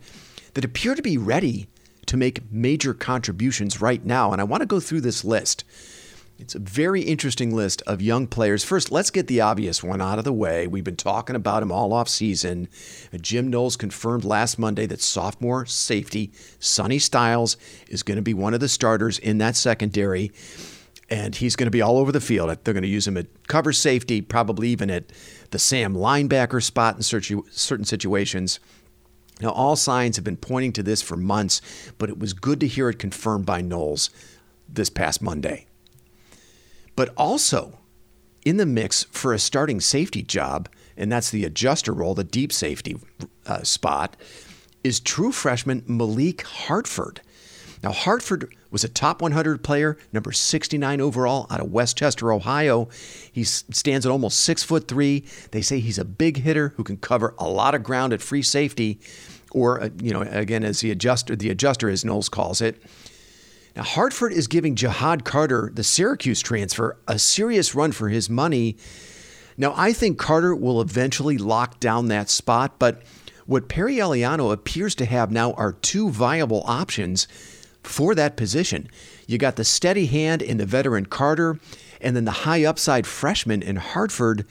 that 0.54 0.64
appear 0.64 0.95
to 0.95 1.02
be 1.02 1.18
ready 1.18 1.66
to 2.07 2.16
make 2.16 2.50
major 2.50 2.95
contributions 2.95 3.80
right 3.80 4.04
now. 4.04 4.33
And 4.33 4.40
I 4.40 4.45
want 4.45 4.62
to 4.62 4.66
go 4.66 4.80
through 4.80 5.02
this 5.02 5.25
list. 5.25 5.64
It's 6.38 6.54
a 6.54 6.61
very 6.61 7.02
interesting 7.02 7.54
list 7.54 7.83
of 7.83 8.00
young 8.00 8.28
players. 8.28 8.62
First, 8.62 8.92
let's 8.92 9.11
get 9.11 9.26
the 9.26 9.40
obvious 9.40 9.83
one 9.83 10.00
out 10.00 10.18
of 10.18 10.25
the 10.25 10.33
way. 10.33 10.68
We've 10.68 10.85
been 10.85 10.95
talking 10.95 11.35
about 11.35 11.64
him 11.64 11.73
all 11.73 11.92
off 11.92 12.09
season. 12.09 12.68
Jim 13.21 13.50
Knowles 13.50 13.76
confirmed 13.76 14.25
last 14.25 14.57
Monday 14.57 14.87
that 14.87 15.00
sophomore 15.00 15.66
safety 15.66 16.30
Sonny 16.61 17.00
Styles 17.00 17.57
is 17.88 18.04
going 18.04 18.16
to 18.16 18.23
be 18.23 18.35
one 18.35 18.54
of 18.54 18.61
the 18.61 18.68
starters 18.68 19.18
in 19.18 19.38
that 19.38 19.57
secondary, 19.57 20.30
and 21.10 21.34
he's 21.34 21.56
going 21.56 21.66
to 21.66 21.70
be 21.70 21.82
all 21.82 21.98
over 21.98 22.12
the 22.12 22.20
field. 22.20 22.56
They're 22.64 22.74
going 22.74 22.82
to 22.82 22.88
use 22.88 23.06
him 23.06 23.16
at 23.16 23.48
cover 23.48 23.72
safety, 23.72 24.20
probably 24.20 24.68
even 24.68 24.90
at 24.90 25.04
the 25.50 25.58
Sam 25.58 25.94
linebacker 25.94 26.62
spot 26.62 26.96
in 26.96 27.02
certain 27.02 27.84
situations. 27.84 28.60
Now, 29.40 29.50
all 29.50 29.76
signs 29.76 30.16
have 30.16 30.24
been 30.24 30.36
pointing 30.36 30.72
to 30.74 30.82
this 30.82 31.00
for 31.00 31.16
months, 31.16 31.62
but 31.96 32.10
it 32.10 32.18
was 32.18 32.32
good 32.32 32.60
to 32.60 32.66
hear 32.66 32.88
it 32.88 32.98
confirmed 32.98 33.46
by 33.46 33.60
Knowles 33.60 34.10
this 34.68 34.90
past 34.90 35.22
Monday. 35.22 35.66
But 36.96 37.14
also 37.16 37.78
in 38.44 38.56
the 38.56 38.66
mix 38.66 39.04
for 39.04 39.32
a 39.32 39.38
starting 39.38 39.80
safety 39.80 40.22
job, 40.22 40.68
and 40.96 41.10
that's 41.10 41.30
the 41.30 41.44
adjuster 41.44 41.92
role, 41.92 42.14
the 42.14 42.24
deep 42.24 42.52
safety 42.52 42.96
uh, 43.46 43.62
spot, 43.62 44.16
is 44.82 45.00
true 45.00 45.32
freshman 45.32 45.84
Malik 45.86 46.42
Hartford. 46.42 47.20
Now, 47.82 47.92
Hartford 47.92 48.54
was 48.70 48.85
a 48.85 48.88
top 48.88 49.23
100 49.23 49.62
player, 49.62 49.97
number 50.12 50.32
69 50.32 51.00
overall 51.00 51.47
out 51.50 51.61
of 51.61 51.70
West 51.70 51.97
Chester, 51.97 52.32
Ohio. 52.32 52.88
He 53.30 53.44
stands 53.44 54.04
at 54.04 54.11
almost 54.11 54.40
six 54.40 54.62
foot 54.62 54.88
three. 54.88 55.25
They 55.52 55.62
say 55.62 55.78
he's 55.80 55.99
a 55.99 56.04
big 56.04 56.38
hitter 56.38 56.75
who 56.76 56.85
can 56.85 56.97
cover 56.97 57.35
a 57.38 57.49
lot 57.49 57.75
of 57.75 57.82
ground 57.82 58.12
at 58.12 58.20
free 58.20 58.42
safety, 58.42 59.00
or 59.52 59.82
uh, 59.82 59.88
you 60.02 60.12
know, 60.12 60.23
again 60.23 60.64
as 60.64 60.80
the 60.80 60.90
adjuster, 60.90 61.37
the 61.37 61.50
adjuster 61.50 61.88
as 61.88 62.04
Knowles 62.04 62.28
calls 62.28 62.61
it. 62.61 62.82
Now, 63.76 63.85
Hartford 63.85 64.32
is 64.32 64.49
giving 64.49 64.75
Ja'Had 64.75 65.25
Carter, 65.25 65.70
the 65.73 65.85
Syracuse 65.85 66.40
transfer, 66.40 66.99
a 67.06 67.18
serious 67.18 67.75
run 67.76 67.92
for 67.92 68.08
his 68.08 68.28
money. 68.28 68.76
Now, 69.56 69.73
I 69.76 69.92
think 69.92 70.18
Carter 70.18 70.54
will 70.54 70.80
eventually 70.80 71.38
lock 71.38 71.78
down 71.78 72.08
that 72.08 72.28
spot, 72.28 72.78
but 72.78 73.02
what 73.47 73.68
Perry 73.68 73.97
Eliano 73.97 74.52
appears 74.52 74.94
to 74.97 75.04
have 75.04 75.30
now 75.30 75.52
are 75.52 75.73
two 75.73 76.11
viable 76.11 76.62
options 76.66 77.28
for 77.82 78.14
that 78.14 78.37
position. 78.37 78.88
You 79.26 79.38
got 79.38 79.56
the 79.56 79.64
steady 79.64 80.06
hand 80.06 80.42
in 80.42 80.58
the 80.58 80.66
veteran 80.66 81.06
Carter, 81.06 81.58
and 82.00 82.14
then 82.14 82.25
the 82.25 82.30
high 82.30 82.64
upside 82.64 83.06
freshman 83.06 83.62
in 83.62 83.76
Hartford. 83.76 84.47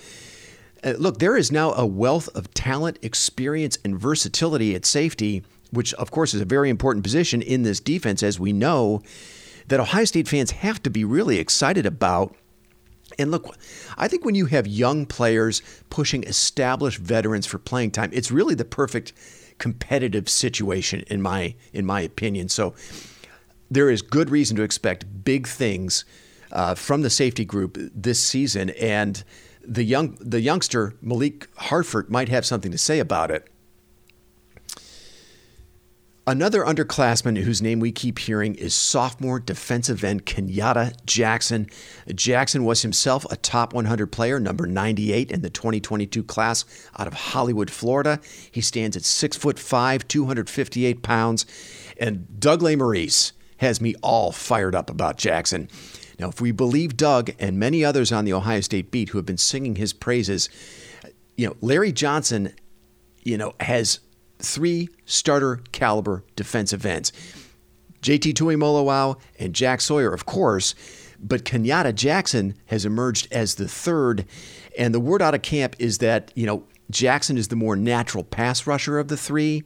Uh, 0.84 0.93
look, 0.98 1.19
there 1.19 1.38
is 1.38 1.51
now 1.51 1.74
a 1.74 1.86
wealth 1.86 2.29
of 2.36 2.53
talent, 2.53 3.00
experience, 3.01 3.77
and 3.84 4.00
versatility 4.00 4.75
at 4.75 4.86
safety, 4.86 5.43
which, 5.72 5.93
of 5.96 6.12
course, 6.12 6.34
is 6.34 6.41
a 6.41 6.46
very 6.46 6.69
important 6.69 7.03
position 7.03 7.41
in 7.41 7.63
this 7.63 7.79
defense, 7.79 8.24
as 8.24 8.39
we 8.39 8.53
know, 8.53 9.01
that 9.67 9.79
Ohio 9.79 10.05
State 10.05 10.27
fans 10.27 10.51
have 10.51 10.81
to 10.84 10.89
be 10.89 11.03
really 11.03 11.39
excited 11.39 11.86
about. 11.86 12.36
And 13.17 13.31
look, 13.31 13.55
I 13.98 14.07
think 14.07 14.25
when 14.25 14.36
you 14.36 14.46
have 14.48 14.67
young 14.67 15.05
players 15.05 15.62
pushing 15.89 16.24
established 16.24 17.00
veterans 17.00 17.46
for 17.46 17.57
playing 17.57 17.91
time, 17.91 18.12
it's 18.13 18.31
really 18.31 18.55
the 18.55 18.65
perfect 18.65 19.13
competitive 19.57 20.29
situation 20.29 21.01
in 21.07 21.22
my 21.22 21.55
in 21.74 21.86
my 21.86 22.01
opinion. 22.01 22.48
So 22.50 22.75
there 23.69 23.89
is 23.89 24.01
good 24.01 24.29
reason 24.29 24.55
to 24.57 24.63
expect 24.63 25.24
big 25.24 25.47
things 25.47 26.05
uh, 26.51 26.75
from 26.75 27.01
the 27.01 27.09
safety 27.09 27.45
group 27.45 27.77
this 27.93 28.21
season, 28.21 28.69
and 28.71 29.24
the 29.62 29.83
young 29.83 30.17
the 30.21 30.41
youngster 30.41 30.93
Malik 31.01 31.47
Hartford 31.55 32.09
might 32.09 32.29
have 32.29 32.45
something 32.45 32.71
to 32.71 32.77
say 32.77 33.00
about 33.00 33.31
it. 33.31 33.50
Another 36.25 36.65
underclassman 36.65 37.38
whose 37.38 37.62
name 37.62 37.79
we 37.79 37.93
keep 37.93 38.19
hearing 38.19 38.55
is 38.55 38.75
sophomore 38.75 39.39
defensive 39.39 40.03
end 40.03 40.25
Kenyatta 40.25 40.93
Jackson. 41.05 41.69
Jackson 42.13 42.65
was 42.65 42.81
himself 42.81 43.25
a 43.31 43.38
top 43.38 43.74
100 43.74 44.07
player, 44.07 44.38
number 44.38 44.67
98 44.67 45.31
in 45.31 45.41
the 45.41 45.50
2022 45.50 46.24
class 46.24 46.65
out 47.00 47.07
of 47.07 47.13
Hollywood, 47.13 47.71
Florida. 47.71 48.19
He 48.51 48.59
stands 48.59 48.97
at 48.97 49.05
six 49.05 49.38
foot 49.38 49.57
five, 49.57 50.05
258 50.09 51.01
pounds, 51.01 51.45
and 51.97 52.41
Doug 52.41 52.59
Lesmerises 52.59 53.31
has 53.57 53.81
me 53.81 53.95
all 54.01 54.31
fired 54.31 54.75
up 54.75 54.89
about 54.89 55.17
Jackson. 55.17 55.69
Now, 56.19 56.29
if 56.29 56.41
we 56.41 56.51
believe 56.51 56.97
Doug 56.97 57.31
and 57.39 57.59
many 57.59 57.85
others 57.85 58.11
on 58.11 58.25
the 58.25 58.33
Ohio 58.33 58.61
State 58.61 58.91
beat 58.91 59.09
who 59.09 59.17
have 59.17 59.25
been 59.25 59.37
singing 59.37 59.75
his 59.75 59.93
praises, 59.93 60.49
you 61.35 61.47
know, 61.47 61.55
Larry 61.61 61.91
Johnson, 61.91 62.53
you 63.23 63.37
know, 63.37 63.53
has 63.59 63.99
three 64.39 64.89
starter 65.05 65.61
caliber 65.71 66.23
defensive 66.35 66.85
ends. 66.85 67.11
JT 68.01 68.33
Tuimoloau 68.33 69.19
and 69.39 69.53
Jack 69.53 69.81
Sawyer, 69.81 70.13
of 70.13 70.25
course, 70.25 70.75
but 71.19 71.43
Kenyatta 71.43 71.93
Jackson 71.93 72.55
has 72.67 72.85
emerged 72.85 73.27
as 73.31 73.55
the 73.55 73.67
third. 73.67 74.25
And 74.77 74.93
the 74.93 74.99
word 74.99 75.21
out 75.21 75.35
of 75.35 75.41
camp 75.41 75.75
is 75.79 75.97
that, 75.99 76.31
you 76.35 76.45
know, 76.45 76.63
Jackson 76.89 77.37
is 77.37 77.49
the 77.49 77.55
more 77.55 77.75
natural 77.75 78.23
pass 78.23 78.65
rusher 78.65 78.97
of 78.99 79.07
the 79.07 79.17
three. 79.17 79.63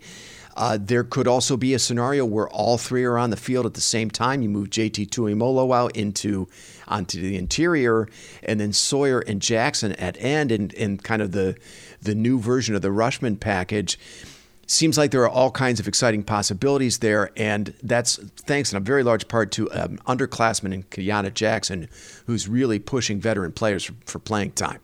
Uh, 0.55 0.77
there 0.79 1.03
could 1.03 1.27
also 1.27 1.57
be 1.57 1.73
a 1.73 1.79
scenario 1.79 2.25
where 2.25 2.49
all 2.49 2.77
three 2.77 3.03
are 3.03 3.17
on 3.17 3.29
the 3.29 3.37
field 3.37 3.65
at 3.65 3.73
the 3.73 3.81
same 3.81 4.09
time. 4.09 4.41
You 4.41 4.49
move 4.49 4.69
JT 4.69 5.09
Tuimoloau 5.09 5.75
out 5.75 5.95
into 5.95 6.47
onto 6.87 7.21
the 7.21 7.37
interior, 7.37 8.07
and 8.43 8.59
then 8.59 8.73
Sawyer 8.73 9.19
and 9.19 9.41
Jackson 9.41 9.93
at 9.93 10.17
end, 10.19 10.51
and, 10.51 10.73
and 10.75 11.01
kind 11.01 11.21
of 11.21 11.31
the 11.31 11.55
the 12.01 12.15
new 12.15 12.39
version 12.39 12.75
of 12.75 12.81
the 12.81 12.91
Rushmen 12.91 13.37
package. 13.37 13.97
Seems 14.67 14.97
like 14.97 15.11
there 15.11 15.23
are 15.23 15.29
all 15.29 15.51
kinds 15.51 15.81
of 15.81 15.87
exciting 15.87 16.23
possibilities 16.23 16.99
there, 16.99 17.31
and 17.35 17.73
that's 17.83 18.15
thanks 18.15 18.71
in 18.71 18.77
a 18.77 18.81
very 18.81 19.03
large 19.03 19.27
part 19.27 19.51
to 19.51 19.69
um, 19.71 19.97
underclassman 20.07 20.73
in 20.73 20.83
Kenyatta 20.83 21.33
Jackson, 21.33 21.89
who's 22.25 22.47
really 22.47 22.79
pushing 22.79 23.19
veteran 23.19 23.51
players 23.51 23.83
for, 23.83 23.93
for 24.05 24.19
playing 24.19 24.51
time. 24.51 24.79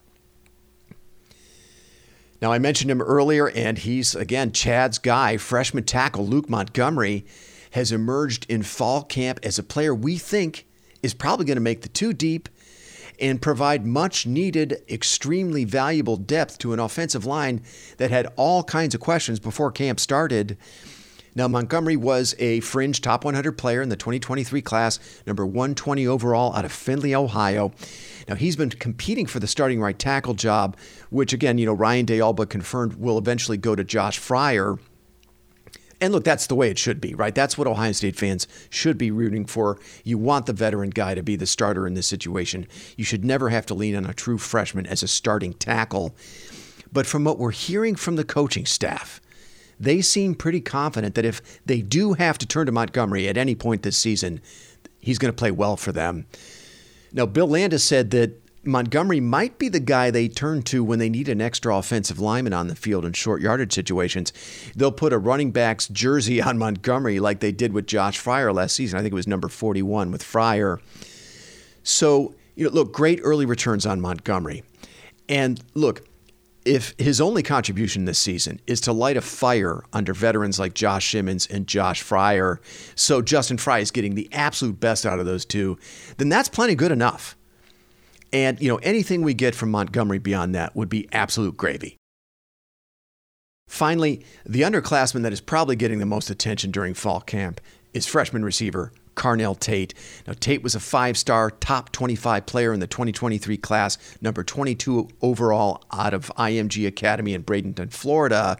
Now, 2.41 2.51
I 2.51 2.59
mentioned 2.59 2.91
him 2.91 3.01
earlier, 3.01 3.49
and 3.49 3.77
he's, 3.77 4.13
again, 4.13 4.51
Chad's 4.51 4.99
guy. 4.99 5.37
Freshman 5.37 5.85
tackle 5.85 6.27
Luke 6.27 6.49
Montgomery 6.49 7.25
has 7.71 7.91
emerged 7.91 8.45
in 8.49 8.63
fall 8.63 9.03
camp 9.03 9.39
as 9.43 9.57
a 9.57 9.63
player 9.63 9.93
we 9.93 10.17
think 10.17 10.67
is 11.01 11.13
probably 11.13 11.45
going 11.45 11.57
to 11.57 11.61
make 11.61 11.81
the 11.81 11.89
two 11.89 12.13
deep 12.13 12.49
and 13.19 13.41
provide 13.41 13.85
much 13.85 14.27
needed, 14.27 14.83
extremely 14.87 15.63
valuable 15.63 16.17
depth 16.17 16.59
to 16.59 16.73
an 16.73 16.79
offensive 16.79 17.25
line 17.25 17.61
that 17.97 18.11
had 18.11 18.31
all 18.35 18.63
kinds 18.63 18.93
of 18.93 19.01
questions 19.01 19.39
before 19.39 19.71
camp 19.71 19.99
started. 19.99 20.57
Now, 21.37 21.47
Montgomery 21.47 21.95
was 21.95 22.33
a 22.39 22.61
fringe 22.61 22.99
top 22.99 23.23
100 23.23 23.59
player 23.59 23.83
in 23.83 23.89
the 23.89 23.95
2023 23.95 24.59
class, 24.63 24.99
number 25.27 25.45
120 25.45 26.07
overall 26.07 26.51
out 26.55 26.65
of 26.65 26.71
Findlay, 26.71 27.13
Ohio. 27.13 27.71
Now, 28.27 28.33
he's 28.33 28.55
been 28.55 28.71
competing 28.71 29.27
for 29.27 29.39
the 29.39 29.45
starting 29.45 29.79
right 29.79 29.97
tackle 29.97 30.33
job, 30.33 30.75
which, 31.11 31.33
again, 31.33 31.59
you 31.59 31.67
know, 31.67 31.73
Ryan 31.73 32.07
Day 32.07 32.21
all 32.21 32.33
but 32.33 32.49
confirmed 32.49 32.95
will 32.95 33.19
eventually 33.19 33.55
go 33.55 33.75
to 33.75 33.83
Josh 33.83 34.19
Fryar. 34.19 34.79
And 36.01 36.11
look, 36.11 36.23
that's 36.23 36.47
the 36.47 36.55
way 36.55 36.71
it 36.71 36.79
should 36.79 36.99
be, 36.99 37.13
right? 37.13 37.35
That's 37.35 37.55
what 37.55 37.67
Ohio 37.67 37.91
State 37.91 38.15
fans 38.15 38.47
should 38.71 38.97
be 38.97 39.11
rooting 39.11 39.45
for. 39.45 39.77
You 40.03 40.17
want 40.17 40.47
the 40.47 40.53
veteran 40.53 40.89
guy 40.89 41.13
to 41.13 41.21
be 41.21 41.35
the 41.35 41.45
starter 41.45 41.85
in 41.85 41.93
this 41.93 42.07
situation. 42.07 42.65
You 42.95 43.03
should 43.03 43.23
never 43.23 43.49
have 43.49 43.67
to 43.67 43.75
lean 43.75 43.95
on 43.95 44.07
a 44.07 44.13
true 44.13 44.39
freshman 44.39 44.87
as 44.87 45.03
a 45.03 45.07
starting 45.07 45.53
tackle. 45.53 46.15
But 46.91 47.05
from 47.05 47.23
what 47.23 47.37
we're 47.37 47.51
hearing 47.51 47.95
from 47.95 48.15
the 48.15 48.23
coaching 48.23 48.65
staff, 48.65 49.21
they 49.79 50.01
seem 50.01 50.35
pretty 50.35 50.61
confident 50.61 51.15
that 51.15 51.25
if 51.25 51.41
they 51.65 51.81
do 51.81 52.13
have 52.13 52.37
to 52.39 52.45
turn 52.45 52.65
to 52.65 52.71
Montgomery 52.71 53.27
at 53.27 53.37
any 53.37 53.55
point 53.55 53.83
this 53.83 53.97
season, 53.97 54.41
he's 54.99 55.19
going 55.19 55.31
to 55.31 55.37
play 55.37 55.51
well 55.51 55.77
for 55.77 55.91
them. 55.91 56.25
Now, 57.13 57.25
Bill 57.25 57.47
Landis 57.47 57.83
said 57.83 58.11
that 58.11 58.41
Montgomery 58.63 59.21
might 59.21 59.57
be 59.57 59.69
the 59.69 59.79
guy 59.79 60.11
they 60.11 60.27
turn 60.27 60.61
to 60.63 60.83
when 60.83 60.99
they 60.99 61.09
need 61.09 61.29
an 61.29 61.39
extra 61.39 61.75
offensive 61.77 62.19
lineman 62.19 62.51
on 62.53 62.67
the 62.67 62.75
field 62.75 63.05
in 63.05 63.13
short 63.13 63.41
yardage 63.41 63.73
situations. 63.73 64.33
They'll 64.75 64.91
put 64.91 65.13
a 65.13 65.17
running 65.17 65.51
back's 65.51 65.87
jersey 65.87 66.41
on 66.41 66.57
Montgomery 66.57 67.19
like 67.19 67.39
they 67.39 67.53
did 67.53 67.71
with 67.71 67.87
Josh 67.87 68.21
Fryar 68.21 68.53
last 68.53 68.75
season. 68.75 68.99
I 68.99 69.01
think 69.01 69.13
it 69.13 69.15
was 69.15 69.27
number 69.27 69.47
41 69.47 70.11
with 70.11 70.23
Fryar. 70.23 70.79
So 71.83 72.35
You 72.55 72.65
know, 72.65 72.71
look, 72.71 72.91
great 72.91 73.21
early 73.23 73.45
returns 73.45 73.85
on 73.85 74.01
Montgomery. 74.01 74.63
And 75.29 75.61
look, 75.73 76.05
if 76.67 76.93
his 76.97 77.21
only 77.21 77.41
contribution 77.41 78.05
this 78.05 78.19
season 78.19 78.59
is 78.67 78.81
to 78.81 78.91
light 78.91 79.17
a 79.17 79.21
fire 79.21 79.83
under 79.93 80.13
veterans 80.13 80.59
like 80.59 80.73
Josh 80.73 81.09
Simmons 81.09 81.47
and 81.47 81.65
Josh 81.65 82.03
Fryar, 82.03 82.59
so 82.95 83.21
Justin 83.21 83.57
Frye 83.57 83.79
is 83.79 83.91
getting 83.91 84.15
the 84.15 84.29
absolute 84.33 84.79
best 84.79 85.05
out 85.05 85.19
of 85.19 85.25
those 85.25 85.45
two, 85.45 85.77
then 86.17 86.29
that's 86.29 86.49
plenty 86.49 86.75
good 86.75 86.91
enough. 86.91 87.37
And, 88.33 88.59
you 88.61 88.67
know, 88.67 88.77
anything 88.83 89.21
we 89.21 89.33
get 89.33 89.55
from 89.55 89.71
Montgomery 89.71 90.19
beyond 90.19 90.53
that 90.55 90.75
would 90.75 90.89
be 90.89 91.07
absolute 91.13 91.55
gravy. 91.55 91.95
Finally, 93.69 94.25
the 94.45 94.61
underclassman 94.61 95.23
that 95.23 95.33
is 95.33 95.41
probably 95.41 95.75
getting 95.75 95.99
the 95.99 96.05
most 96.05 96.29
attention 96.29 96.71
during 96.71 96.93
fall 96.93 97.21
camp 97.21 97.61
is 97.93 98.05
freshman 98.05 98.43
receiver 98.43 98.91
Carnell 99.17 99.59
Tate. 99.59 99.93
Now, 100.25 100.33
Tate 100.39 100.63
was 100.63 100.75
a 100.75 100.79
five 100.79 101.17
star, 101.17 101.51
top 101.51 101.91
25 101.91 102.45
player 102.45 102.71
in 102.71 102.79
the 102.79 102.87
2023 102.87 103.57
class, 103.57 103.97
number 104.21 104.43
22 104.43 105.09
overall 105.21 105.83
out 105.91 106.13
of 106.13 106.31
IMG 106.37 106.87
Academy 106.87 107.33
in 107.33 107.43
Bradenton, 107.43 107.91
Florida. 107.91 108.57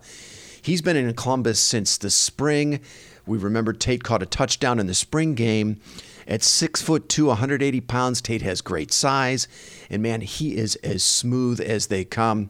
He's 0.61 0.81
been 0.81 0.97
in 0.97 1.13
Columbus 1.13 1.61
since 1.61 1.97
the 1.97 2.09
spring. 2.09 2.81
We 3.25 3.37
remember 3.37 3.71
Tate 3.71 4.03
caught 4.03 4.23
a 4.23 4.25
touchdown 4.25 4.79
in 4.79 4.87
the 4.87 4.93
spring 4.93 5.35
game. 5.35 5.79
At 6.27 6.43
six 6.43 6.81
foot 6.81 7.07
two, 7.07 7.27
180 7.27 7.79
pounds, 7.81 8.21
Tate 8.21 8.41
has 8.41 8.59
great 8.59 8.91
size, 8.91 9.47
and 9.89 10.03
man, 10.03 10.19
he 10.19 10.57
is 10.57 10.75
as 10.77 11.01
smooth 11.01 11.61
as 11.61 11.87
they 11.87 12.03
come. 12.03 12.49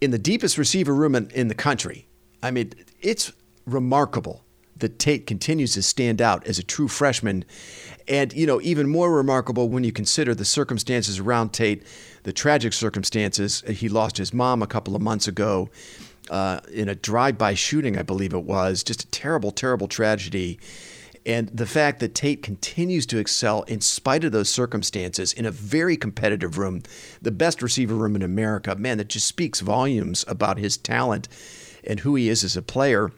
In 0.00 0.10
the 0.10 0.18
deepest 0.18 0.58
receiver 0.58 0.92
room 0.92 1.14
in, 1.14 1.30
in 1.30 1.46
the 1.46 1.54
country, 1.54 2.08
I 2.42 2.50
mean, 2.50 2.72
it's 3.00 3.32
remarkable 3.66 4.42
that 4.82 4.98
Tate 4.98 5.26
continues 5.26 5.72
to 5.72 5.82
stand 5.82 6.20
out 6.20 6.46
as 6.46 6.58
a 6.58 6.62
true 6.62 6.88
freshman. 6.88 7.44
And, 8.06 8.32
you 8.34 8.46
know, 8.46 8.60
even 8.60 8.88
more 8.88 9.10
remarkable 9.10 9.68
when 9.68 9.84
you 9.84 9.92
consider 9.92 10.34
the 10.34 10.44
circumstances 10.44 11.18
around 11.18 11.52
Tate, 11.52 11.84
the 12.24 12.32
tragic 12.32 12.72
circumstances. 12.72 13.62
He 13.66 13.88
lost 13.88 14.18
his 14.18 14.34
mom 14.34 14.62
a 14.62 14.66
couple 14.66 14.94
of 14.94 15.00
months 15.00 15.26
ago 15.26 15.70
uh, 16.30 16.60
in 16.72 16.88
a 16.88 16.94
drive 16.94 17.38
by 17.38 17.54
shooting, 17.54 17.96
I 17.96 18.02
believe 18.02 18.34
it 18.34 18.44
was. 18.44 18.82
Just 18.82 19.04
a 19.04 19.06
terrible, 19.06 19.52
terrible 19.52 19.88
tragedy. 19.88 20.58
And 21.24 21.48
the 21.48 21.66
fact 21.66 22.00
that 22.00 22.16
Tate 22.16 22.42
continues 22.42 23.06
to 23.06 23.18
excel 23.18 23.62
in 23.62 23.80
spite 23.80 24.24
of 24.24 24.32
those 24.32 24.50
circumstances 24.50 25.32
in 25.32 25.46
a 25.46 25.52
very 25.52 25.96
competitive 25.96 26.58
room, 26.58 26.82
the 27.22 27.30
best 27.30 27.62
receiver 27.62 27.94
room 27.94 28.16
in 28.16 28.22
America, 28.22 28.74
man, 28.74 28.98
that 28.98 29.08
just 29.08 29.28
speaks 29.28 29.60
volumes 29.60 30.24
about 30.26 30.58
his 30.58 30.76
talent 30.76 31.28
and 31.84 32.00
who 32.00 32.16
he 32.16 32.28
is 32.28 32.42
as 32.42 32.56
a 32.56 32.62
player. 32.62 33.12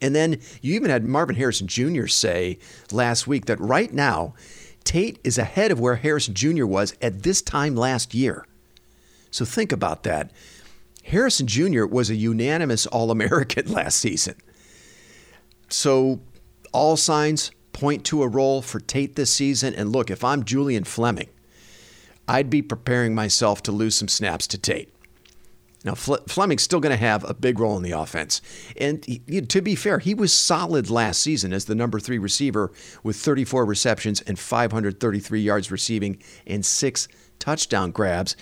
And 0.00 0.14
then 0.14 0.40
you 0.60 0.74
even 0.74 0.90
had 0.90 1.04
Marvin 1.04 1.36
Harrison 1.36 1.66
Jr. 1.66 2.06
say 2.06 2.58
last 2.92 3.26
week 3.26 3.46
that 3.46 3.60
right 3.60 3.92
now, 3.92 4.34
Tate 4.84 5.18
is 5.24 5.38
ahead 5.38 5.72
of 5.72 5.80
where 5.80 5.96
Harrison 5.96 6.34
Jr. 6.34 6.66
was 6.66 6.94
at 7.02 7.22
this 7.22 7.42
time 7.42 7.74
last 7.74 8.14
year. 8.14 8.46
So 9.30 9.44
think 9.44 9.72
about 9.72 10.04
that. 10.04 10.30
Harrison 11.04 11.46
Jr. 11.46 11.86
was 11.86 12.10
a 12.10 12.14
unanimous 12.14 12.86
All 12.86 13.10
American 13.10 13.72
last 13.72 13.98
season. 13.98 14.36
So 15.68 16.20
all 16.72 16.96
signs 16.96 17.50
point 17.72 18.04
to 18.06 18.22
a 18.22 18.28
role 18.28 18.62
for 18.62 18.80
Tate 18.80 19.16
this 19.16 19.32
season. 19.32 19.74
And 19.74 19.92
look, 19.92 20.10
if 20.10 20.24
I'm 20.24 20.44
Julian 20.44 20.84
Fleming, 20.84 21.28
I'd 22.28 22.50
be 22.50 22.62
preparing 22.62 23.14
myself 23.14 23.62
to 23.64 23.72
lose 23.72 23.94
some 23.94 24.08
snaps 24.08 24.46
to 24.48 24.58
Tate. 24.58 24.92
Now, 25.86 25.94
Fleming's 25.94 26.64
still 26.64 26.80
going 26.80 26.90
to 26.90 26.96
have 26.96 27.22
a 27.30 27.32
big 27.32 27.60
role 27.60 27.76
in 27.76 27.84
the 27.84 27.92
offense. 27.92 28.42
And 28.76 29.04
he, 29.04 29.20
to 29.40 29.62
be 29.62 29.76
fair, 29.76 30.00
he 30.00 30.14
was 30.14 30.32
solid 30.32 30.90
last 30.90 31.22
season 31.22 31.52
as 31.52 31.66
the 31.66 31.76
number 31.76 32.00
three 32.00 32.18
receiver 32.18 32.72
with 33.04 33.14
34 33.14 33.64
receptions 33.64 34.20
and 34.22 34.36
533 34.36 35.40
yards 35.40 35.70
receiving 35.70 36.20
and 36.44 36.66
six 36.66 37.06
touchdown 37.38 37.92
grabs. 37.92 38.36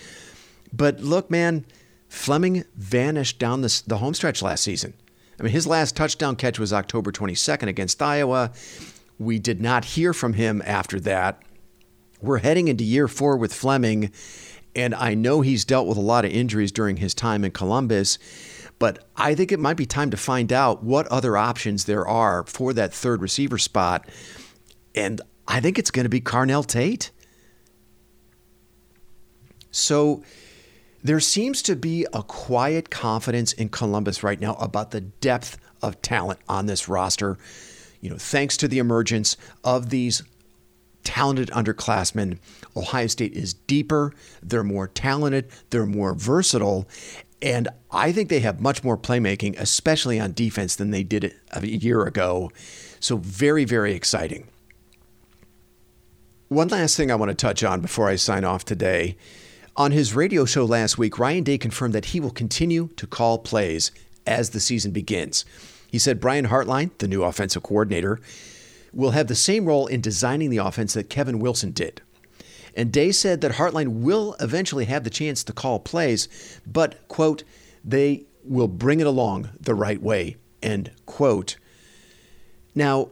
But 0.73 1.01
look, 1.01 1.31
man, 1.31 1.67
Fleming 2.09 2.65
vanished 2.77 3.39
down 3.39 3.61
the, 3.61 3.83
the 3.87 3.99
home 3.99 4.15
stretch 4.15 4.41
last 4.41 4.65
season. 4.65 4.95
I 5.39 5.43
mean, 5.43 5.53
his 5.53 5.67
last 5.67 5.95
touchdown 5.95 6.37
catch 6.37 6.59
was 6.59 6.73
October 6.73 7.13
22nd 7.13 7.69
against 7.69 8.01
Iowa. 8.01 8.53
We 9.19 9.39
did 9.39 9.61
not 9.61 9.85
hear 9.85 10.15
from 10.15 10.33
him 10.33 10.63
after 10.65 10.99
that. 11.01 11.43
We're 12.23 12.39
heading 12.39 12.69
into 12.69 12.85
year 12.85 13.07
four 13.07 13.37
with 13.37 13.53
Fleming, 13.53 14.13
and 14.77 14.95
I 14.95 15.15
know 15.15 15.41
he's 15.41 15.65
dealt 15.65 15.87
with 15.87 15.97
a 15.97 16.03
lot 16.03 16.25
of 16.25 16.33
injuries 16.33 16.73
during 16.73 16.97
his 16.97 17.15
time 17.15 17.45
in 17.45 17.53
Columbus, 17.53 18.19
but 18.79 19.07
I 19.17 19.35
think 19.35 19.53
it 19.53 19.61
might 19.61 19.77
be 19.77 19.87
time 19.87 20.11
to 20.11 20.17
find 20.17 20.53
out 20.53 20.83
what 20.83 21.07
other 21.09 21.37
options 21.37 21.85
there 21.85 22.07
are 22.07 22.45
for 22.45 22.73
that 22.73 22.93
third 22.93 23.23
receiver 23.23 23.59
spot. 23.59 24.09
And 24.95 25.21
I 25.47 25.61
think 25.61 25.79
it's 25.79 25.91
going 25.91 26.05
to 26.05 26.11
be 26.11 26.21
Carnell 26.21 26.67
Tate. 26.67 27.11
So 29.71 30.23
there 31.03 31.21
seems 31.21 31.63
to 31.63 31.77
be 31.77 32.07
a 32.13 32.23
quiet 32.23 32.91
confidence 32.91 33.53
in 33.53 33.69
Columbus 33.69 34.23
right 34.23 34.41
now 34.41 34.55
about 34.55 34.91
the 34.91 35.03
depth 35.03 35.59
of 35.83 36.01
talent 36.01 36.41
on 36.49 36.67
this 36.67 36.89
roster. 36.89 37.39
You 38.01 38.11
know, 38.11 38.17
thanks 38.17 38.57
to 38.59 38.69
the 38.69 38.79
emergence 38.79 39.37
of 39.63 39.91
these 39.91 40.23
talented 41.05 41.49
underclassmen. 41.51 42.39
Ohio 42.77 43.07
State 43.07 43.35
is 43.35 43.55
deeper, 43.55 44.13
they're 44.43 44.65
more 44.65 44.89
talented, 44.89 45.49
they're 45.71 45.87
more 45.87 46.15
versatile, 46.15 46.89
and 47.45 47.69
I 47.91 48.11
think 48.11 48.31
they 48.31 48.41
have 48.41 48.61
much 48.61 48.83
more 48.83 48.97
playmaking, 48.97 49.59
especially 49.59 50.19
on 50.19 50.33
defense, 50.33 50.77
than 50.77 50.91
they 50.91 51.03
did 51.03 51.35
a 51.53 51.67
year 51.67 52.05
ago. 52.05 52.51
So, 53.01 53.19
very, 53.19 53.65
very 53.67 53.93
exciting. 53.93 54.49
One 56.49 56.69
last 56.69 56.97
thing 56.97 57.11
I 57.11 57.17
want 57.17 57.31
to 57.31 57.35
touch 57.35 57.63
on 57.63 57.81
before 57.81 58.09
I 58.09 58.17
sign 58.17 58.45
off 58.45 58.65
today. 58.65 59.17
On 59.77 59.91
his 59.91 60.15
radio 60.15 60.45
show 60.45 60.65
last 60.65 60.99
week, 60.99 61.19
Ryan 61.19 61.45
Day 61.45 61.59
confirmed 61.59 61.95
that 61.95 62.07
he 62.07 62.21
will 62.21 62.31
continue 62.31 62.89
to 62.97 63.07
call 63.07 63.39
plays 63.39 63.91
as 64.27 64.51
the 64.51 64.61
season 64.61 64.93
begins. 64.93 65.45
He 65.91 65.99
said 65.99 66.21
Brian 66.21 66.47
Hartline, 66.47 66.97
the 66.99 67.09
new 67.09 67.25
offensive 67.25 67.63
coordinator, 67.63 68.21
will 68.95 69.11
have 69.11 69.27
the 69.27 69.35
same 69.35 69.67
role 69.67 69.87
in 69.87 70.01
designing 70.01 70.51
the 70.51 70.59
offense 70.59 70.95
that 70.95 71.11
Kevin 71.11 71.39
Wilson 71.39 71.73
did. 71.73 72.01
And 72.77 72.93
Day 72.93 73.13
said 73.13 73.41
that 73.41 73.53
Hartline 73.53 74.01
will 74.01 74.37
eventually 74.41 74.87
have 74.87 75.05
the 75.05 75.11
chance 75.11 75.45
to 75.45 75.53
call 75.53 75.79
plays, 75.79 76.29
but, 76.67 77.07
quote, 77.09 77.45
they 77.85 78.25
will 78.45 78.69
bring 78.69 79.01
it 79.01 79.07
along 79.07 79.51
the 79.61 79.75
right 79.75 80.03
way, 80.03 80.37
end 80.63 80.91
quote. 81.07 81.57
Now, 82.75 83.11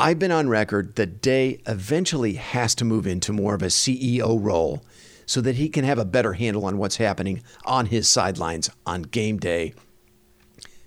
I've 0.00 0.18
been 0.18 0.32
on 0.32 0.48
record 0.48 0.96
that 0.96 1.22
Day 1.22 1.60
eventually 1.66 2.34
has 2.34 2.74
to 2.76 2.84
move 2.84 3.06
into 3.06 3.32
more 3.32 3.54
of 3.54 3.62
a 3.62 3.66
CEO 3.66 4.36
role 4.42 4.82
so 5.26 5.40
that 5.40 5.54
he 5.54 5.68
can 5.68 5.84
have 5.84 5.98
a 5.98 6.04
better 6.04 6.32
handle 6.32 6.64
on 6.64 6.76
what's 6.78 6.96
happening 6.96 7.42
on 7.64 7.86
his 7.86 8.08
sidelines 8.08 8.68
on 8.84 9.02
game 9.02 9.38
day 9.38 9.74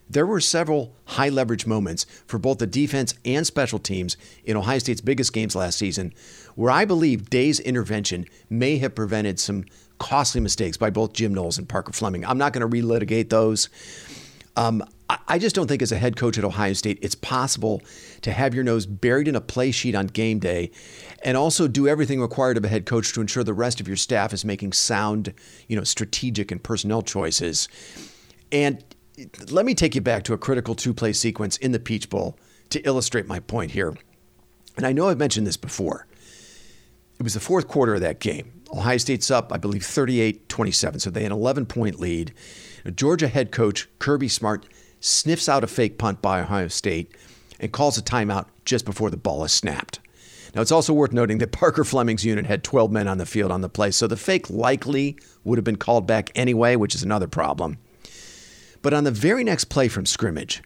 there 0.09 0.25
were 0.25 0.39
several 0.39 0.95
high 1.05 1.29
leverage 1.29 1.65
moments 1.65 2.05
for 2.27 2.37
both 2.37 2.59
the 2.59 2.67
defense 2.67 3.13
and 3.25 3.45
special 3.45 3.79
teams 3.79 4.17
in 4.43 4.57
Ohio 4.57 4.79
State's 4.79 5.01
biggest 5.01 5.33
games 5.33 5.55
last 5.55 5.77
season 5.77 6.13
where 6.55 6.71
I 6.71 6.85
believe 6.85 7.29
Day's 7.29 7.59
intervention 7.59 8.25
may 8.49 8.77
have 8.77 8.95
prevented 8.95 9.39
some 9.39 9.65
costly 9.99 10.41
mistakes 10.41 10.77
by 10.77 10.89
both 10.89 11.13
Jim 11.13 11.33
Knowles 11.33 11.57
and 11.57 11.67
Parker 11.67 11.93
Fleming. 11.93 12.25
I'm 12.25 12.37
not 12.37 12.53
going 12.53 12.69
to 12.69 12.77
relitigate 12.77 13.29
those. 13.29 13.69
Um, 14.55 14.83
I 15.27 15.37
just 15.37 15.55
don't 15.55 15.67
think, 15.67 15.83
as 15.83 15.91
a 15.91 15.97
head 15.97 16.15
coach 16.15 16.37
at 16.37 16.43
Ohio 16.43 16.73
State, 16.73 16.97
it's 17.01 17.13
possible 17.13 17.81
to 18.21 18.31
have 18.31 18.55
your 18.55 18.63
nose 18.63 18.87
buried 18.87 19.27
in 19.27 19.35
a 19.35 19.41
play 19.41 19.69
sheet 19.69 19.93
on 19.93 20.07
game 20.07 20.39
day 20.39 20.71
and 21.23 21.37
also 21.37 21.67
do 21.67 21.87
everything 21.87 22.19
required 22.19 22.57
of 22.57 22.65
a 22.65 22.67
head 22.67 22.87
coach 22.87 23.13
to 23.13 23.21
ensure 23.21 23.43
the 23.43 23.53
rest 23.53 23.79
of 23.79 23.87
your 23.87 23.97
staff 23.97 24.33
is 24.33 24.43
making 24.43 24.73
sound, 24.73 25.33
you 25.67 25.75
know, 25.75 25.83
strategic 25.83 26.51
and 26.51 26.63
personnel 26.63 27.03
choices. 27.03 27.67
And 28.51 28.83
let 29.49 29.65
me 29.65 29.73
take 29.73 29.95
you 29.95 30.01
back 30.01 30.23
to 30.23 30.33
a 30.33 30.37
critical 30.37 30.75
two 30.75 30.93
play 30.93 31.13
sequence 31.13 31.57
in 31.57 31.71
the 31.71 31.79
Peach 31.79 32.09
Bowl 32.09 32.37
to 32.69 32.81
illustrate 32.81 33.27
my 33.27 33.39
point 33.39 33.71
here. 33.71 33.95
And 34.77 34.85
I 34.85 34.91
know 34.91 35.07
I've 35.07 35.17
mentioned 35.17 35.47
this 35.47 35.57
before. 35.57 36.07
It 37.19 37.23
was 37.23 37.33
the 37.33 37.39
fourth 37.39 37.67
quarter 37.67 37.95
of 37.95 38.01
that 38.01 38.19
game. 38.19 38.61
Ohio 38.73 38.97
State's 38.97 39.31
up, 39.31 39.53
I 39.53 39.57
believe, 39.57 39.85
38 39.85 40.49
27. 40.49 40.99
So 40.99 41.09
they 41.09 41.23
had 41.23 41.31
an 41.31 41.37
11 41.37 41.65
point 41.65 41.99
lead. 41.99 42.33
Georgia 42.93 43.27
head 43.27 43.51
coach 43.51 43.87
Kirby 43.99 44.27
Smart 44.27 44.65
sniffs 44.99 45.47
out 45.47 45.63
a 45.63 45.67
fake 45.67 45.97
punt 45.97 46.21
by 46.21 46.41
Ohio 46.41 46.67
State 46.67 47.15
and 47.59 47.71
calls 47.71 47.97
a 47.97 48.01
timeout 48.01 48.47
just 48.65 48.85
before 48.85 49.09
the 49.09 49.17
ball 49.17 49.43
is 49.43 49.51
snapped. 49.51 49.99
Now, 50.53 50.61
it's 50.61 50.71
also 50.71 50.93
worth 50.93 51.11
noting 51.11 51.39
that 51.39 51.51
Parker 51.51 51.83
Fleming's 51.83 52.23
unit 52.23 52.45
had 52.45 52.63
12 52.63 52.89
men 52.91 53.07
on 53.07 53.17
the 53.17 53.25
field 53.25 53.51
on 53.51 53.61
the 53.61 53.69
play, 53.69 53.91
so 53.91 54.07
the 54.07 54.15
fake 54.15 54.49
likely 54.49 55.17
would 55.43 55.57
have 55.57 55.65
been 55.65 55.75
called 55.75 56.07
back 56.07 56.31
anyway, 56.33 56.77
which 56.77 56.95
is 56.95 57.03
another 57.03 57.27
problem. 57.27 57.77
But 58.85 58.93
on 58.93 59.03
the 59.03 59.09
very 59.09 59.43
next 59.43 59.63
play 59.63 59.87
from 59.87 60.05
scrimmage, 60.05 60.61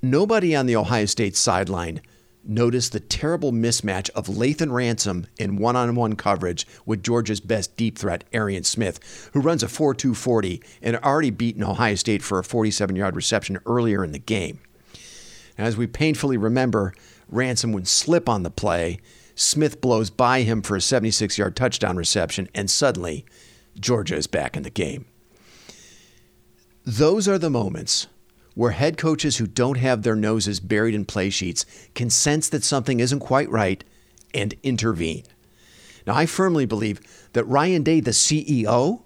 nobody 0.00 0.56
on 0.56 0.64
the 0.64 0.76
Ohio 0.76 1.04
State 1.04 1.36
sideline 1.36 2.00
noticed 2.42 2.92
the 2.92 3.00
terrible 3.00 3.52
mismatch 3.52 4.08
of 4.14 4.28
Lathan 4.28 4.72
Ransom 4.72 5.26
in 5.38 5.58
one 5.58 5.76
on 5.76 5.94
one 5.94 6.16
coverage 6.16 6.66
with 6.86 7.02
Georgia's 7.02 7.40
best 7.40 7.76
deep 7.76 7.98
threat, 7.98 8.24
Arian 8.32 8.64
Smith, 8.64 9.28
who 9.34 9.42
runs 9.42 9.62
a 9.62 9.68
4 9.68 9.94
2 9.94 10.14
40 10.14 10.62
and 10.80 10.96
already 10.96 11.28
beaten 11.28 11.62
Ohio 11.62 11.96
State 11.96 12.22
for 12.22 12.38
a 12.38 12.44
47 12.44 12.96
yard 12.96 13.14
reception 13.14 13.58
earlier 13.66 14.02
in 14.02 14.12
the 14.12 14.18
game. 14.18 14.60
As 15.58 15.76
we 15.76 15.86
painfully 15.86 16.38
remember, 16.38 16.94
Ransom 17.28 17.72
would 17.72 17.88
slip 17.88 18.26
on 18.26 18.42
the 18.42 18.50
play, 18.50 19.00
Smith 19.34 19.82
blows 19.82 20.08
by 20.08 20.44
him 20.44 20.62
for 20.62 20.76
a 20.76 20.80
76 20.80 21.36
yard 21.36 21.56
touchdown 21.56 21.98
reception, 21.98 22.48
and 22.54 22.70
suddenly 22.70 23.26
Georgia 23.78 24.16
is 24.16 24.26
back 24.26 24.56
in 24.56 24.62
the 24.62 24.70
game. 24.70 25.04
Those 26.90 27.28
are 27.28 27.38
the 27.38 27.50
moments 27.50 28.08
where 28.54 28.72
head 28.72 28.98
coaches 28.98 29.36
who 29.36 29.46
don't 29.46 29.78
have 29.78 30.02
their 30.02 30.16
noses 30.16 30.58
buried 30.58 30.92
in 30.92 31.04
play 31.04 31.30
sheets 31.30 31.64
can 31.94 32.10
sense 32.10 32.48
that 32.48 32.64
something 32.64 32.98
isn't 32.98 33.20
quite 33.20 33.48
right 33.48 33.84
and 34.34 34.56
intervene. 34.64 35.22
Now, 36.04 36.16
I 36.16 36.26
firmly 36.26 36.66
believe 36.66 37.00
that 37.32 37.44
Ryan 37.44 37.84
Day, 37.84 38.00
the 38.00 38.10
CEO, 38.10 39.04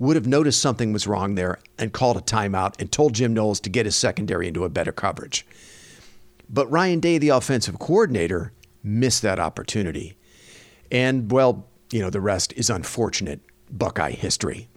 would 0.00 0.16
have 0.16 0.26
noticed 0.26 0.60
something 0.60 0.92
was 0.92 1.06
wrong 1.06 1.36
there 1.36 1.60
and 1.78 1.92
called 1.92 2.16
a 2.16 2.20
timeout 2.20 2.80
and 2.80 2.90
told 2.90 3.14
Jim 3.14 3.32
Knowles 3.32 3.60
to 3.60 3.70
get 3.70 3.86
his 3.86 3.94
secondary 3.94 4.48
into 4.48 4.64
a 4.64 4.68
better 4.68 4.90
coverage. 4.90 5.46
But 6.50 6.68
Ryan 6.68 6.98
Day, 6.98 7.18
the 7.18 7.28
offensive 7.28 7.78
coordinator, 7.78 8.52
missed 8.82 9.22
that 9.22 9.38
opportunity. 9.38 10.16
And, 10.90 11.30
well, 11.30 11.68
you 11.92 12.02
know, 12.02 12.10
the 12.10 12.20
rest 12.20 12.52
is 12.54 12.70
unfortunate 12.70 13.38
Buckeye 13.70 14.10
history. 14.10 14.68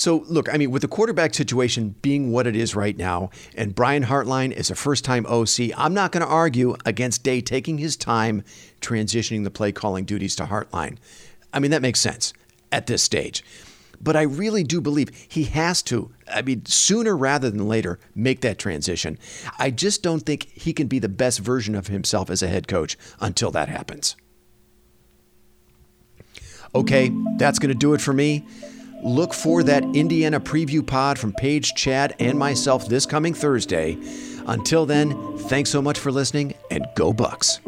So, 0.00 0.24
look, 0.28 0.48
I 0.50 0.56
mean, 0.56 0.70
with 0.70 0.80
the 0.80 0.88
quarterback 0.88 1.34
situation 1.34 1.94
being 2.00 2.32
what 2.32 2.46
it 2.46 2.56
is 2.56 2.74
right 2.74 2.96
now, 2.96 3.28
and 3.54 3.74
Brian 3.74 4.04
Hartline 4.04 4.50
is 4.50 4.70
a 4.70 4.74
first 4.74 5.04
time 5.04 5.26
OC, 5.26 5.76
I'm 5.76 5.92
not 5.92 6.10
going 6.10 6.24
to 6.24 6.26
argue 6.26 6.74
against 6.86 7.22
Day 7.22 7.42
taking 7.42 7.76
his 7.76 7.96
time 7.96 8.42
transitioning 8.80 9.44
the 9.44 9.50
play 9.50 9.72
calling 9.72 10.06
duties 10.06 10.34
to 10.36 10.44
Hartline. 10.44 10.96
I 11.52 11.58
mean, 11.58 11.70
that 11.72 11.82
makes 11.82 12.00
sense 12.00 12.32
at 12.72 12.86
this 12.86 13.02
stage. 13.02 13.44
But 14.00 14.16
I 14.16 14.22
really 14.22 14.64
do 14.64 14.80
believe 14.80 15.10
he 15.28 15.44
has 15.44 15.82
to, 15.82 16.10
I 16.32 16.40
mean, 16.40 16.64
sooner 16.64 17.14
rather 17.14 17.50
than 17.50 17.68
later, 17.68 17.98
make 18.14 18.40
that 18.40 18.58
transition. 18.58 19.18
I 19.58 19.70
just 19.70 20.02
don't 20.02 20.20
think 20.20 20.48
he 20.54 20.72
can 20.72 20.86
be 20.86 20.98
the 20.98 21.10
best 21.10 21.40
version 21.40 21.74
of 21.74 21.88
himself 21.88 22.30
as 22.30 22.42
a 22.42 22.48
head 22.48 22.68
coach 22.68 22.96
until 23.20 23.50
that 23.50 23.68
happens. 23.68 24.16
Okay, 26.74 27.12
that's 27.36 27.58
going 27.58 27.68
to 27.68 27.78
do 27.78 27.92
it 27.92 28.00
for 28.00 28.14
me. 28.14 28.46
Look 29.02 29.32
for 29.32 29.62
that 29.62 29.82
Indiana 29.94 30.38
preview 30.40 30.86
pod 30.86 31.18
from 31.18 31.32
Paige, 31.32 31.74
Chad, 31.74 32.14
and 32.18 32.38
myself 32.38 32.86
this 32.86 33.06
coming 33.06 33.32
Thursday. 33.32 33.96
Until 34.46 34.84
then, 34.84 35.38
thanks 35.38 35.70
so 35.70 35.80
much 35.80 35.98
for 35.98 36.12
listening 36.12 36.54
and 36.70 36.86
go 36.96 37.12
Bucks. 37.12 37.60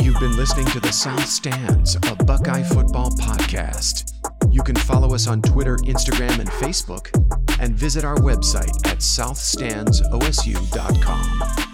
You've 0.00 0.18
been 0.18 0.36
listening 0.36 0.66
to 0.66 0.80
the 0.80 0.92
South 0.92 1.26
Stands, 1.26 1.94
a 1.96 2.16
Buckeye 2.24 2.62
football 2.62 3.10
podcast. 3.10 4.12
You 4.50 4.62
can 4.62 4.76
follow 4.76 5.14
us 5.14 5.26
on 5.26 5.40
Twitter, 5.42 5.76
Instagram, 5.78 6.38
and 6.38 6.48
Facebook, 6.48 7.08
and 7.62 7.74
visit 7.74 8.04
our 8.04 8.16
website 8.16 8.76
at 8.86 8.98
southstandsosu.com. 8.98 11.71